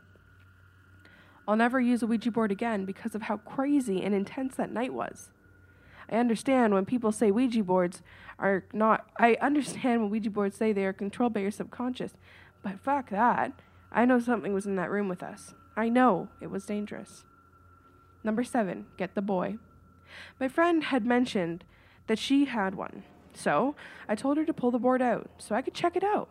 I'll 1.48 1.56
never 1.56 1.80
use 1.80 2.04
a 2.04 2.08
Ouija 2.08 2.32
board 2.32 2.52
again 2.52 2.86
because 2.86 3.16
of 3.16 3.24
how 3.24 3.38
crazy 3.38 4.02
and 4.02 4.14
intense 4.14 4.56
that 4.56 4.72
night 4.72 4.94
was. 4.94 5.30
I 6.10 6.16
understand 6.16 6.74
when 6.74 6.86
people 6.86 7.12
say 7.12 7.32
Ouija 7.32 7.64
boards 7.64 8.02
are 8.40 8.66
not, 8.74 9.08
I 9.18 9.38
understand 9.42 10.02
when 10.02 10.10
Ouija 10.10 10.30
boards 10.30 10.58
say 10.58 10.72
they 10.72 10.86
are 10.86 10.94
controlled 10.94 11.34
by 11.34 11.42
your 11.42 11.52
subconscious, 11.52 12.14
but 12.64 12.80
fuck 12.80 13.10
that. 13.10 13.54
I 13.92 14.06
know 14.06 14.20
something 14.20 14.54
was 14.54 14.66
in 14.66 14.76
that 14.76 14.90
room 14.90 15.10
with 15.10 15.24
us. 15.24 15.54
I 15.76 15.90
know 15.90 16.30
it 16.42 16.50
was 16.50 16.66
dangerous. 16.66 17.26
Number 18.24 18.44
seven, 18.44 18.88
get 18.98 19.16
the 19.16 19.22
boy. 19.22 19.58
My 20.40 20.48
friend 20.48 20.86
had 20.86 21.06
mentioned 21.06 21.64
that 22.08 22.20
she 22.20 22.46
had 22.46 22.76
one, 22.76 23.04
so 23.34 23.76
I 24.08 24.16
told 24.16 24.38
her 24.38 24.46
to 24.46 24.54
pull 24.54 24.72
the 24.72 24.80
board 24.80 25.02
out 25.02 25.30
so 25.38 25.56
I 25.56 25.62
could 25.62 25.74
check 25.74 25.96
it 25.96 26.04
out. 26.04 26.30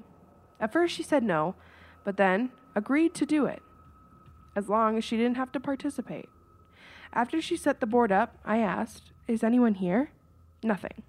At 0.60 0.72
first, 0.72 0.94
she 0.94 1.02
said 1.02 1.22
no, 1.22 1.54
but 2.04 2.16
then 2.16 2.50
agreed 2.74 3.14
to 3.14 3.26
do 3.26 3.46
it, 3.46 3.62
as 4.54 4.68
long 4.68 4.96
as 4.96 5.04
she 5.04 5.16
didn't 5.16 5.36
have 5.36 5.52
to 5.52 5.60
participate. 5.60 6.28
After 7.12 7.40
she 7.40 7.56
set 7.56 7.80
the 7.80 7.86
board 7.86 8.12
up, 8.12 8.36
I 8.44 8.58
asked, 8.58 9.12
Is 9.26 9.42
anyone 9.42 9.74
here? 9.74 10.10
Nothing. 10.62 11.02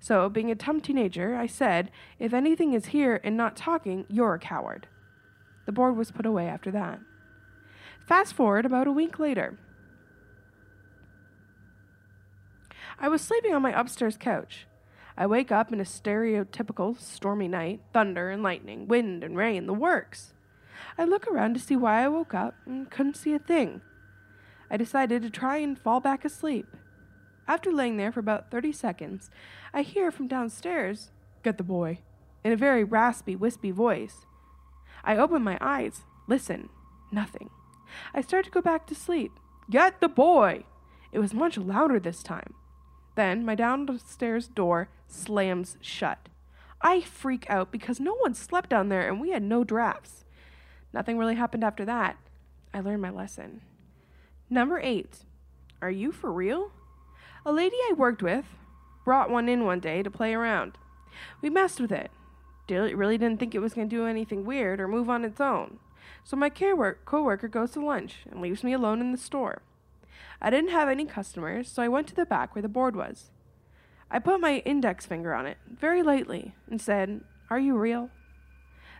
So, 0.00 0.28
being 0.28 0.50
a 0.50 0.54
dumb 0.54 0.80
teenager, 0.80 1.34
I 1.34 1.46
said, 1.46 1.90
If 2.18 2.34
anything 2.34 2.72
is 2.74 2.86
here 2.86 3.20
and 3.24 3.36
not 3.36 3.56
talking, 3.56 4.06
you're 4.08 4.34
a 4.34 4.38
coward. 4.38 4.86
The 5.66 5.72
board 5.72 5.96
was 5.96 6.10
put 6.10 6.26
away 6.26 6.46
after 6.46 6.70
that. 6.72 7.00
Fast 8.06 8.34
forward 8.34 8.66
about 8.66 8.86
a 8.86 8.92
week 8.92 9.18
later. 9.18 9.58
I 12.98 13.08
was 13.08 13.22
sleeping 13.22 13.54
on 13.54 13.62
my 13.62 13.78
upstairs 13.78 14.16
couch. 14.16 14.66
I 15.16 15.26
wake 15.26 15.52
up 15.52 15.72
in 15.72 15.80
a 15.80 15.84
stereotypical 15.84 16.98
stormy 16.98 17.48
night, 17.48 17.80
thunder 17.92 18.30
and 18.30 18.42
lightning, 18.42 18.88
wind 18.88 19.22
and 19.22 19.36
rain, 19.36 19.66
the 19.66 19.72
works. 19.72 20.32
I 20.98 21.04
look 21.04 21.26
around 21.26 21.54
to 21.54 21.60
see 21.60 21.76
why 21.76 22.04
I 22.04 22.08
woke 22.08 22.34
up 22.34 22.54
and 22.66 22.90
couldn't 22.90 23.16
see 23.16 23.34
a 23.34 23.38
thing. 23.38 23.80
I 24.70 24.76
decided 24.76 25.22
to 25.22 25.30
try 25.30 25.58
and 25.58 25.78
fall 25.78 26.00
back 26.00 26.24
asleep. 26.24 26.66
After 27.46 27.70
laying 27.70 27.96
there 27.96 28.10
for 28.10 28.20
about 28.20 28.50
30 28.50 28.72
seconds, 28.72 29.30
I 29.72 29.82
hear 29.82 30.10
from 30.10 30.28
downstairs, 30.28 31.10
Get 31.42 31.58
the 31.58 31.64
boy, 31.64 31.98
in 32.42 32.52
a 32.52 32.56
very 32.56 32.84
raspy, 32.84 33.36
wispy 33.36 33.70
voice. 33.70 34.24
I 35.04 35.16
open 35.16 35.44
my 35.44 35.58
eyes, 35.60 36.02
listen, 36.26 36.70
nothing. 37.12 37.50
I 38.14 38.22
start 38.22 38.46
to 38.46 38.50
go 38.50 38.62
back 38.62 38.86
to 38.86 38.94
sleep. 38.94 39.32
Get 39.70 40.00
the 40.00 40.08
boy! 40.08 40.64
It 41.12 41.18
was 41.18 41.34
much 41.34 41.58
louder 41.58 42.00
this 42.00 42.22
time. 42.22 42.54
Then 43.14 43.44
my 43.44 43.54
downstairs 43.54 44.48
door 44.48 44.88
slams 45.06 45.76
shut. 45.80 46.28
I 46.80 47.00
freak 47.00 47.48
out 47.48 47.70
because 47.70 48.00
no 48.00 48.14
one 48.14 48.34
slept 48.34 48.70
down 48.70 48.88
there 48.88 49.08
and 49.08 49.20
we 49.20 49.30
had 49.30 49.42
no 49.42 49.64
drafts. 49.64 50.24
Nothing 50.92 51.18
really 51.18 51.36
happened 51.36 51.64
after 51.64 51.84
that. 51.84 52.16
I 52.72 52.80
learned 52.80 53.02
my 53.02 53.10
lesson. 53.10 53.60
Number 54.50 54.80
eight. 54.80 55.24
Are 55.80 55.90
you 55.90 56.12
for 56.12 56.32
real? 56.32 56.72
A 57.46 57.52
lady 57.52 57.76
I 57.88 57.94
worked 57.96 58.22
with 58.22 58.46
brought 59.04 59.30
one 59.30 59.48
in 59.48 59.64
one 59.64 59.80
day 59.80 60.02
to 60.02 60.10
play 60.10 60.34
around. 60.34 60.78
We 61.40 61.50
messed 61.50 61.80
with 61.80 61.92
it. 61.92 62.10
Really 62.68 63.18
didn't 63.18 63.38
think 63.38 63.54
it 63.54 63.60
was 63.60 63.74
going 63.74 63.88
to 63.88 63.96
do 63.96 64.06
anything 64.06 64.44
weird 64.44 64.80
or 64.80 64.88
move 64.88 65.10
on 65.10 65.24
its 65.24 65.40
own. 65.40 65.78
So 66.24 66.36
my 66.36 66.48
care 66.48 66.74
work 66.74 67.04
coworker 67.04 67.48
goes 67.48 67.72
to 67.72 67.84
lunch 67.84 68.20
and 68.30 68.40
leaves 68.40 68.64
me 68.64 68.72
alone 68.72 69.00
in 69.00 69.12
the 69.12 69.18
store. 69.18 69.62
I 70.40 70.50
didn't 70.50 70.70
have 70.70 70.88
any 70.88 71.04
customers, 71.04 71.70
so 71.70 71.82
I 71.82 71.88
went 71.88 72.06
to 72.08 72.14
the 72.14 72.26
back 72.26 72.54
where 72.54 72.62
the 72.62 72.68
board 72.68 72.96
was. 72.96 73.30
I 74.10 74.18
put 74.18 74.40
my 74.40 74.58
index 74.58 75.06
finger 75.06 75.34
on 75.34 75.46
it, 75.46 75.58
very 75.68 76.02
lightly, 76.02 76.54
and 76.68 76.80
said, 76.80 77.22
Are 77.50 77.58
you 77.58 77.76
real? 77.76 78.10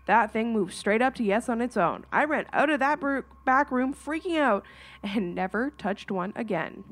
That 0.07 0.33
thing 0.33 0.53
moved 0.53 0.75
straight 0.75 1.01
up 1.01 1.15
to 1.17 1.25
yes 1.25 1.49
on 1.49 1.61
its 1.61 1.77
own. 1.77 2.05
I 2.13 2.25
ran 2.25 2.47
out 2.53 2.71
of 2.71 2.81
that 2.81 3.01
back 3.47 3.71
room 3.71 3.95
freaking 3.95 4.39
out 4.39 4.65
and 5.03 5.35
never 5.35 5.71
touched 5.71 6.11
one 6.11 6.33
again. 6.37 6.85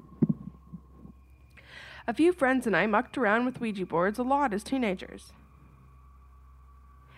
A 2.07 2.15
few 2.15 2.33
friends 2.33 2.67
and 2.67 2.77
I 2.77 2.87
mucked 2.87 3.17
around 3.17 3.45
with 3.45 3.61
Ouija 3.61 3.87
boards 3.87 4.19
a 4.19 4.23
lot 4.23 4.53
as 4.53 4.65
teenagers. 4.65 5.33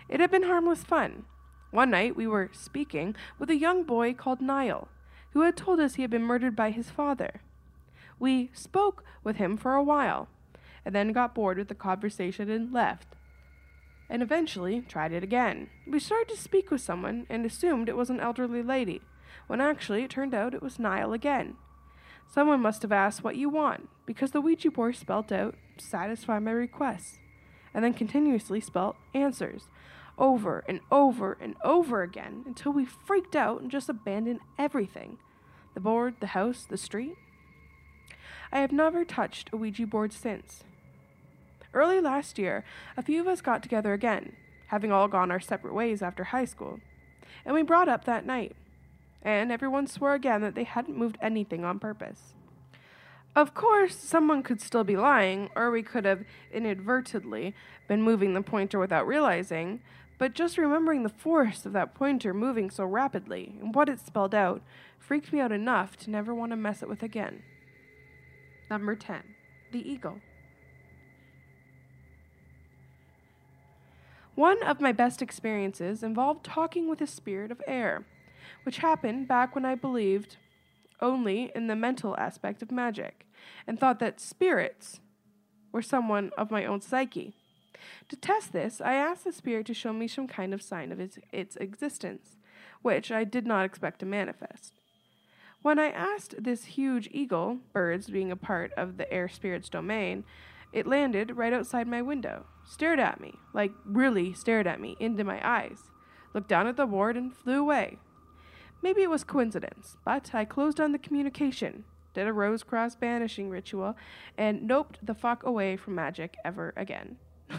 It 0.08 0.20
had 0.20 0.30
been 0.30 0.42
harmless 0.42 0.84
fun. 0.84 1.24
One 1.70 1.90
night 1.90 2.16
we 2.16 2.26
were 2.26 2.50
speaking 2.52 3.16
with 3.38 3.50
a 3.50 3.56
young 3.56 3.84
boy 3.84 4.14
called 4.14 4.40
Niall, 4.40 4.88
who 5.34 5.42
had 5.42 5.56
told 5.56 5.80
us 5.80 5.96
he 5.96 6.02
had 6.02 6.10
been 6.10 6.22
murdered 6.22 6.54
by 6.54 6.70
his 6.70 6.90
father. 6.90 7.40
We 8.18 8.50
spoke 8.54 9.04
with 9.24 9.36
him 9.36 9.56
for 9.56 9.74
a 9.74 9.82
while, 9.82 10.28
and 10.84 10.94
then 10.94 11.12
got 11.12 11.34
bored 11.34 11.58
with 11.58 11.66
the 11.68 11.74
conversation 11.74 12.48
and 12.48 12.72
left. 12.72 13.16
And 14.08 14.22
eventually 14.22 14.82
tried 14.82 15.12
it 15.12 15.24
again. 15.24 15.70
We 15.86 15.98
started 15.98 16.28
to 16.28 16.40
speak 16.40 16.70
with 16.70 16.80
someone 16.80 17.26
and 17.28 17.44
assumed 17.44 17.88
it 17.88 17.96
was 17.96 18.10
an 18.10 18.20
elderly 18.20 18.62
lady, 18.62 19.02
when 19.48 19.60
actually 19.60 20.04
it 20.04 20.10
turned 20.10 20.34
out 20.34 20.54
it 20.54 20.62
was 20.62 20.78
Niall 20.78 21.12
again. 21.12 21.56
Someone 22.32 22.60
must 22.60 22.82
have 22.82 22.92
asked 22.92 23.24
what 23.24 23.36
you 23.36 23.48
want, 23.48 23.88
because 24.06 24.30
the 24.30 24.40
Ouija 24.40 24.70
board 24.70 24.94
spelt 24.94 25.32
out, 25.32 25.56
satisfy 25.78 26.38
my 26.38 26.52
requests, 26.52 27.18
and 27.74 27.84
then 27.84 27.92
continuously 27.92 28.60
spelt 28.60 28.96
answers, 29.14 29.64
over 30.18 30.64
and 30.68 30.80
over 30.90 31.36
and 31.40 31.56
over 31.64 32.02
again, 32.02 32.44
until 32.46 32.72
we 32.72 32.84
freaked 32.84 33.34
out 33.34 33.60
and 33.60 33.70
just 33.70 33.88
abandoned 33.88 34.40
everything 34.58 35.18
the 35.74 35.80
board, 35.80 36.14
the 36.20 36.28
house, 36.28 36.66
the 36.68 36.76
street. 36.76 37.16
I 38.52 38.60
have 38.60 38.70
never 38.70 39.04
touched 39.04 39.50
a 39.52 39.56
Ouija 39.56 39.86
board 39.86 40.12
since. 40.12 40.62
Early 41.72 42.00
last 42.00 42.38
year, 42.38 42.64
a 42.96 43.02
few 43.02 43.20
of 43.20 43.26
us 43.26 43.40
got 43.40 43.62
together 43.62 43.92
again, 43.92 44.36
having 44.68 44.92
all 44.92 45.08
gone 45.08 45.32
our 45.32 45.40
separate 45.40 45.74
ways 45.74 46.00
after 46.00 46.24
high 46.24 46.44
school, 46.44 46.78
and 47.44 47.54
we 47.54 47.62
brought 47.62 47.88
up 47.88 48.04
that 48.04 48.24
night, 48.24 48.54
and 49.22 49.50
everyone 49.50 49.88
swore 49.88 50.14
again 50.14 50.42
that 50.42 50.54
they 50.54 50.62
hadn't 50.62 50.96
moved 50.96 51.18
anything 51.20 51.64
on 51.64 51.80
purpose. 51.80 52.34
Of 53.34 53.52
course, 53.52 53.96
someone 53.96 54.44
could 54.44 54.60
still 54.60 54.84
be 54.84 54.96
lying, 54.96 55.50
or 55.56 55.72
we 55.72 55.82
could 55.82 56.04
have 56.04 56.24
inadvertently 56.52 57.52
been 57.88 58.00
moving 58.00 58.34
the 58.34 58.42
pointer 58.42 58.78
without 58.78 59.08
realizing, 59.08 59.80
but 60.18 60.34
just 60.34 60.58
remembering 60.58 61.02
the 61.02 61.08
force 61.08 61.66
of 61.66 61.72
that 61.72 61.94
pointer 61.94 62.32
moving 62.32 62.70
so 62.70 62.84
rapidly 62.84 63.56
and 63.60 63.74
what 63.74 63.88
it 63.88 63.98
spelled 63.98 64.34
out 64.34 64.62
freaked 64.98 65.32
me 65.32 65.40
out 65.40 65.52
enough 65.52 65.96
to 65.96 66.10
never 66.10 66.34
want 66.34 66.52
to 66.52 66.56
mess 66.56 66.82
it 66.82 66.88
with 66.88 67.02
again. 67.02 67.42
Number 68.70 68.94
10. 68.94 69.22
The 69.72 69.90
Eagle. 69.90 70.20
One 74.34 74.62
of 74.64 74.80
my 74.80 74.92
best 74.92 75.22
experiences 75.22 76.02
involved 76.02 76.44
talking 76.44 76.88
with 76.88 77.00
a 77.00 77.06
spirit 77.06 77.52
of 77.52 77.62
air, 77.66 78.04
which 78.64 78.78
happened 78.78 79.28
back 79.28 79.54
when 79.54 79.64
I 79.64 79.74
believed 79.76 80.36
only 81.00 81.52
in 81.54 81.66
the 81.66 81.76
mental 81.76 82.16
aspect 82.16 82.62
of 82.62 82.72
magic 82.72 83.26
and 83.66 83.78
thought 83.78 84.00
that 84.00 84.20
spirits 84.20 85.00
were 85.70 85.82
someone 85.82 86.30
of 86.36 86.50
my 86.50 86.64
own 86.64 86.80
psyche. 86.80 87.34
To 88.08 88.16
test 88.16 88.52
this, 88.52 88.80
I 88.80 88.94
asked 88.94 89.24
the 89.24 89.32
spirit 89.32 89.66
to 89.66 89.74
show 89.74 89.92
me 89.92 90.08
some 90.08 90.26
kind 90.26 90.54
of 90.54 90.62
sign 90.62 90.92
of 90.92 91.00
its, 91.00 91.18
its 91.32 91.56
existence, 91.56 92.36
which 92.82 93.10
I 93.10 93.24
did 93.24 93.46
not 93.46 93.64
expect 93.64 94.00
to 94.00 94.06
manifest. 94.06 94.72
When 95.62 95.78
I 95.78 95.90
asked 95.90 96.42
this 96.42 96.64
huge 96.66 97.08
eagle, 97.10 97.58
birds 97.72 98.10
being 98.10 98.30
a 98.30 98.36
part 98.36 98.72
of 98.76 98.98
the 98.98 99.10
air 99.10 99.28
spirit's 99.28 99.70
domain, 99.70 100.24
it 100.74 100.86
landed 100.86 101.36
right 101.36 101.52
outside 101.52 101.88
my 101.88 102.02
window, 102.02 102.46
stared 102.64 103.00
at 103.00 103.20
me, 103.20 103.34
like 103.54 103.72
really 103.86 104.34
stared 104.34 104.66
at 104.66 104.80
me 104.80 104.96
into 105.00 105.24
my 105.24 105.40
eyes, 105.46 105.90
looked 106.34 106.48
down 106.48 106.66
at 106.66 106.76
the 106.76 106.84
board, 106.84 107.16
and 107.16 107.34
flew 107.34 107.60
away. 107.60 107.98
Maybe 108.82 109.02
it 109.02 109.08
was 109.08 109.24
coincidence, 109.24 109.96
but 110.04 110.34
I 110.34 110.44
closed 110.44 110.80
on 110.80 110.92
the 110.92 110.98
communication, 110.98 111.84
did 112.12 112.26
a 112.26 112.32
rose 112.32 112.62
cross 112.62 112.94
banishing 112.94 113.48
ritual, 113.48 113.96
and 114.36 114.68
noped 114.68 114.96
the 115.02 115.14
fuck 115.14 115.44
away 115.44 115.76
from 115.78 115.94
magic 115.94 116.36
ever 116.44 116.74
again. 116.76 117.16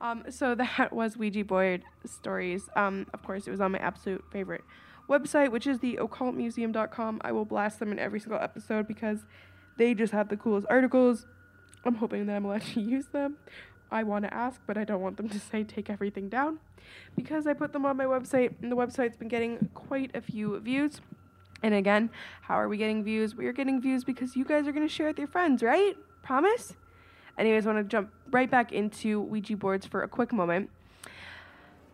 Um, 0.00 0.24
so 0.28 0.54
that 0.54 0.92
was 0.92 1.16
Ouija 1.16 1.44
board 1.44 1.82
stories. 2.04 2.68
Um, 2.76 3.06
of 3.14 3.22
course, 3.22 3.46
it 3.46 3.50
was 3.50 3.60
on 3.60 3.72
my 3.72 3.78
absolute 3.78 4.22
favorite 4.30 4.62
website, 5.08 5.50
which 5.50 5.66
is 5.66 5.78
the 5.78 5.96
occultmuseum.com. 5.96 7.22
I 7.24 7.32
will 7.32 7.46
blast 7.46 7.78
them 7.78 7.90
in 7.90 7.98
every 7.98 8.20
single 8.20 8.38
episode 8.38 8.86
because 8.86 9.20
they 9.78 9.94
just 9.94 10.12
have 10.12 10.28
the 10.28 10.36
coolest 10.36 10.66
articles. 10.68 11.26
I'm 11.86 11.94
hoping 11.94 12.26
that 12.26 12.36
I'm 12.36 12.44
allowed 12.44 12.62
to 12.74 12.80
use 12.80 13.06
them. 13.06 13.36
I 13.90 14.02
want 14.02 14.24
to 14.24 14.34
ask, 14.34 14.60
but 14.66 14.76
I 14.76 14.84
don't 14.84 15.00
want 15.00 15.16
them 15.16 15.28
to 15.30 15.38
say 15.38 15.64
take 15.64 15.88
everything 15.88 16.28
down 16.28 16.58
because 17.16 17.46
I 17.46 17.54
put 17.54 17.72
them 17.72 17.86
on 17.86 17.96
my 17.96 18.04
website, 18.04 18.54
and 18.60 18.70
the 18.70 18.76
website's 18.76 19.16
been 19.16 19.28
getting 19.28 19.70
quite 19.72 20.10
a 20.14 20.20
few 20.20 20.58
views. 20.60 21.00
And 21.62 21.72
again, 21.72 22.10
how 22.42 22.56
are 22.56 22.68
we 22.68 22.76
getting 22.76 23.04
views? 23.04 23.34
We 23.34 23.46
are 23.46 23.52
getting 23.52 23.80
views 23.80 24.04
because 24.04 24.36
you 24.36 24.44
guys 24.44 24.66
are 24.66 24.72
going 24.72 24.86
to 24.86 24.92
share 24.92 25.08
with 25.08 25.18
your 25.18 25.28
friends, 25.28 25.62
right? 25.62 25.96
Promise? 26.22 26.74
Anyways, 27.36 27.66
I 27.66 27.72
want 27.72 27.84
to 27.84 27.90
jump 27.90 28.10
right 28.30 28.50
back 28.50 28.72
into 28.72 29.20
Ouija 29.22 29.56
boards 29.56 29.86
for 29.86 30.02
a 30.02 30.08
quick 30.08 30.32
moment. 30.32 30.70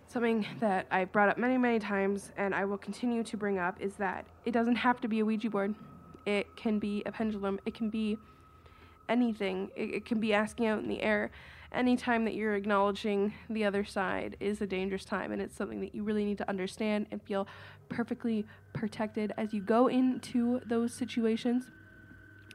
Something 0.07 0.45
that 0.61 0.87
I 0.91 1.05
brought 1.05 1.29
up 1.29 1.39
many, 1.39 1.57
many 1.57 1.79
times, 1.79 2.33
and 2.37 2.55
I 2.55 2.65
will 2.65 2.79
continue 2.79 3.23
to 3.25 3.37
bring 3.37 3.59
up, 3.59 3.81
is 3.81 3.95
that 3.97 4.27
it 4.45 4.51
doesn't 4.51 4.77
have 4.77 5.01
to 5.01 5.09
be 5.09 5.21
a 5.21 5.25
Ouija 5.25 5.49
board. 5.49 5.75
It 6.27 6.55
can 6.57 6.79
be 6.79 7.03
a 7.07 7.13
pendulum. 7.13 7.59
It 7.65 7.75
can 7.75 7.91
be 7.91 8.19
anything. 9.09 9.71
It, 9.77 9.95
it 9.95 10.05
can 10.05 10.21
be 10.21 10.35
asking 10.35 10.67
out 10.67 10.81
in 10.81 10.89
the 10.89 11.01
air. 11.01 11.31
Any 11.73 11.97
time 11.97 12.25
that 12.25 12.35
you're 12.35 12.57
acknowledging 12.57 13.33
the 13.49 13.65
other 13.65 13.85
side 13.85 14.37
is 14.41 14.61
a 14.61 14.67
dangerous 14.67 15.05
time, 15.05 15.31
and 15.31 15.41
it's 15.41 15.57
something 15.57 15.81
that 15.81 15.95
you 15.95 16.03
really 16.03 16.25
need 16.25 16.39
to 16.39 16.49
understand 16.49 17.07
and 17.13 17.23
feel 17.23 17.47
perfectly 17.89 18.45
protected 18.73 19.33
as 19.37 19.55
you 19.55 19.61
go 19.61 19.87
into 19.87 20.61
those 20.67 20.93
situations. 20.93 21.71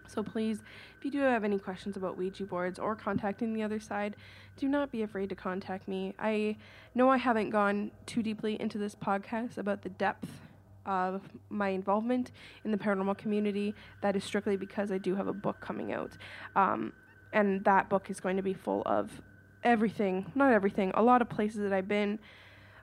So 0.08 0.24
please, 0.24 0.62
if 0.98 1.06
you 1.06 1.12
do 1.12 1.20
have 1.20 1.44
any 1.44 1.60
questions 1.60 1.98
about 1.98 2.18
Ouija 2.18 2.46
boards 2.46 2.80
or 2.80 2.96
contacting 2.96 3.54
the 3.54 3.64
other 3.64 3.80
side, 3.80 4.16
do 4.58 4.68
not 4.68 4.92
be 4.92 5.02
afraid 5.02 5.30
to 5.30 5.36
contact 5.36 5.88
me. 5.88 6.14
I 6.20 6.58
know 6.94 7.10
I 7.10 7.18
haven't 7.18 7.50
gone 7.50 7.92
too 8.06 8.24
deeply 8.24 8.60
into 8.60 8.78
this 8.78 8.96
podcast 8.96 9.58
about 9.58 9.82
the 9.82 9.90
depth 9.90 10.30
of 10.86 11.22
my 11.50 11.70
involvement 11.70 12.32
in 12.64 12.72
the 12.72 12.78
paranormal 12.78 13.18
community. 13.18 13.74
That 14.02 14.16
is 14.16 14.24
strictly 14.24 14.56
because 14.56 14.92
I 14.92 14.98
do 14.98 15.16
have 15.16 15.28
a 15.28 15.34
book 15.34 15.60
coming 15.60 15.92
out. 15.92 16.12
Um, 16.56 16.94
and 17.34 17.64
that 17.66 17.90
book 17.90 18.10
is 18.10 18.20
going 18.20 18.38
to 18.38 18.44
be 18.44 18.54
full 18.54 18.84
of 18.86 19.22
everything, 19.64 20.32
not 20.36 20.54
everything, 20.54 20.92
a 20.94 21.02
lot 21.02 21.22
of 21.22 21.30
places 21.30 21.62
that 21.62 21.74
I've 21.74 21.88
been, 21.88 22.20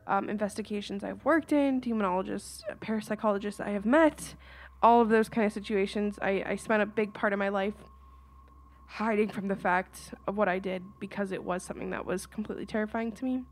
um, 0.07 0.29
investigations 0.29 1.05
I've 1.05 1.25
worked 1.25 1.53
in, 1.53 1.81
demonologists, 1.81 2.63
parapsychologists 2.81 3.61
I 3.61 3.71
have 3.71 3.87
met, 3.87 4.35
all 4.83 5.01
of 5.01 5.09
those 5.09 5.29
kind 5.29 5.47
of 5.47 5.53
situations. 5.53 6.19
I, 6.21 6.43
I 6.47 6.57
spent 6.57 6.83
a 6.83 6.87
big 6.87 7.15
part 7.15 7.33
of 7.33 7.39
my 7.39 7.49
life 7.49 7.75
hiding 8.87 9.29
from 9.29 9.49
the 9.49 9.57
fact 9.57 10.13
of 10.27 10.37
what 10.37 10.49
I 10.49 10.59
did 10.59 10.83
because 11.01 11.33
it 11.33 11.43
was 11.43 11.63
something 11.63 11.91
that 11.91 12.05
was 12.05 12.27
completely 12.27 12.67
terrifying 12.67 13.13
to 13.13 13.25
me. 13.25 13.45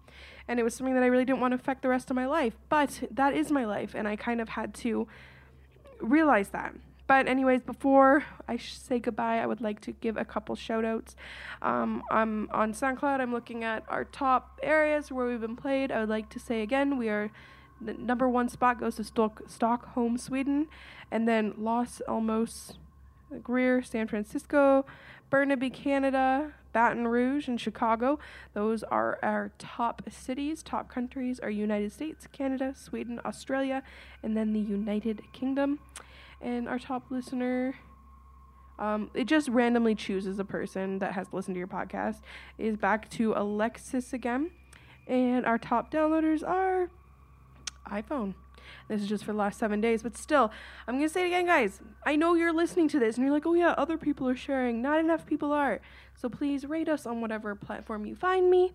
And 0.47 0.61
it 0.61 0.65
was 0.65 0.75
something 0.75 0.95
that 0.95 1.03
I 1.03 1.07
really 1.07 1.25
didn't 1.25 1.41
want 1.41 1.53
to 1.53 1.57
affect 1.57 1.81
the 1.83 1.89
rest 1.89 2.11
of 2.11 2.17
my 2.17 2.27
life. 2.27 2.57
But 2.69 3.05
that 3.11 3.35
is 3.35 3.51
my 3.51 3.65
life, 3.65 3.95
and 3.95 4.07
I 4.07 4.17
kind 4.17 4.41
of 4.41 4.51
had 4.51 4.75
to 4.75 5.09
realize 6.01 6.51
that. 6.51 6.75
But, 7.07 7.27
anyways, 7.27 7.63
before 7.63 8.25
I 8.47 8.57
say 8.57 9.01
goodbye, 9.01 9.39
I 9.39 9.47
would 9.47 9.61
like 9.61 9.81
to 9.81 9.93
give 9.93 10.17
a 10.17 10.25
couple 10.25 10.55
shout 10.55 10.85
outs. 10.85 11.17
Um, 11.63 12.03
I'm 12.11 12.49
on 12.53 12.73
SoundCloud, 12.73 13.21
I'm 13.21 13.33
looking 13.33 13.65
at 13.65 13.83
our 13.89 14.05
top 14.05 14.61
areas 14.63 15.11
where 15.11 15.27
we've 15.27 15.41
been 15.41 15.57
played. 15.57 15.91
I 15.91 16.01
would 16.01 16.09
like 16.09 16.29
to 16.31 16.39
say 16.39 16.63
again, 16.63 16.99
we 16.99 17.09
are 17.09 17.31
the 17.81 17.95
number 17.95 18.29
one 18.29 18.49
spot 18.49 18.79
goes 18.79 18.97
to 18.97 19.05
Stock- 19.05 19.43
Stockholm, 19.47 20.19
Sweden, 20.19 20.67
and 21.11 21.27
then 21.27 21.55
Los 21.57 22.01
Alamos, 22.07 22.75
Greer, 23.43 23.83
San 23.83 24.07
Francisco, 24.07 24.85
Burnaby, 25.31 25.71
Canada, 25.71 26.53
Baton 26.73 27.09
Rouge, 27.09 27.49
and 27.49 27.61
Chicago. 27.61 28.19
Those 28.53 28.83
are 28.85 29.19
our 29.23 29.53
top 29.59 30.03
cities. 30.11 30.63
Top 30.63 30.89
countries 30.89 31.41
are 31.41 31.51
United 31.51 31.93
States, 31.93 32.27
Canada, 32.33 32.75
Sweden, 32.77 33.21
Australia, 33.25 33.83
and 34.23 34.37
then 34.37 34.53
the 34.53 34.61
United 34.61 35.23
Kingdom. 35.33 35.79
And 36.41 36.69
our 36.69 36.79
top 36.79 37.11
listener, 37.11 37.77
um, 38.79 39.11
it 39.15 39.25
just 39.25 39.49
randomly 39.49 39.95
chooses 39.95 40.39
a 40.39 40.45
person 40.45 40.99
that 40.99 41.13
has 41.13 41.33
listened 41.33 41.55
to 41.55 41.59
your 41.59 41.69
podcast, 41.69 42.19
is 42.59 42.77
back 42.77 43.09
to 43.11 43.35
Alexis 43.35 44.13
again. 44.13 44.51
And 45.07 45.45
our 45.45 45.59
top 45.59 45.91
downloaders 45.91 46.47
are 46.47 46.89
iPhone. 47.91 48.35
This 48.89 49.03
is 49.03 49.09
just 49.09 49.25
for 49.25 49.33
the 49.33 49.39
last 49.39 49.59
seven 49.59 49.81
days, 49.81 50.03
but 50.03 50.17
still, 50.17 50.51
I'm 50.87 50.97
gonna 50.97 51.09
say 51.09 51.25
it 51.25 51.29
again, 51.29 51.47
guys. 51.47 51.81
I 52.05 52.17
know 52.17 52.35
you're 52.35 52.53
listening 52.53 52.89
to 52.89 52.99
this 52.99 53.17
and 53.17 53.25
you're 53.25 53.35
like, 53.35 53.47
oh 53.47 53.55
yeah, 53.55 53.75
other 53.77 53.99
people 53.99 54.29
are 54.29 54.37
sharing. 54.37 54.83
Not 54.83 55.01
enough 55.01 55.27
people 55.27 55.53
are. 55.53 55.81
So 56.15 56.29
please 56.29 56.65
rate 56.67 56.89
us 56.89 57.07
on 57.07 57.21
whatever 57.21 57.55
platform 57.55 58.05
you 58.05 58.15
find 58.15 58.51
me, 58.51 58.73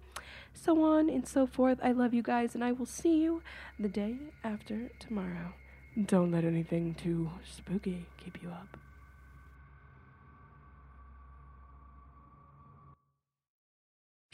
so 0.54 0.84
on 0.84 1.10
and 1.10 1.28
so 1.28 1.45
forth. 1.45 1.80
I 1.84 1.91
love 1.91 2.13
you 2.13 2.23
guys, 2.23 2.56
and 2.56 2.63
I 2.63 2.71
will 2.71 2.86
see 2.86 3.21
you 3.21 3.41
the 3.80 3.89
day 3.89 4.17
after 4.43 4.89
tomorrow. 4.99 5.54
Don't 6.06 6.32
let 6.32 6.43
anything 6.43 6.95
too 6.95 7.30
spooky 7.43 8.06
keep 8.17 8.41
you 8.41 8.49
up. 8.49 8.78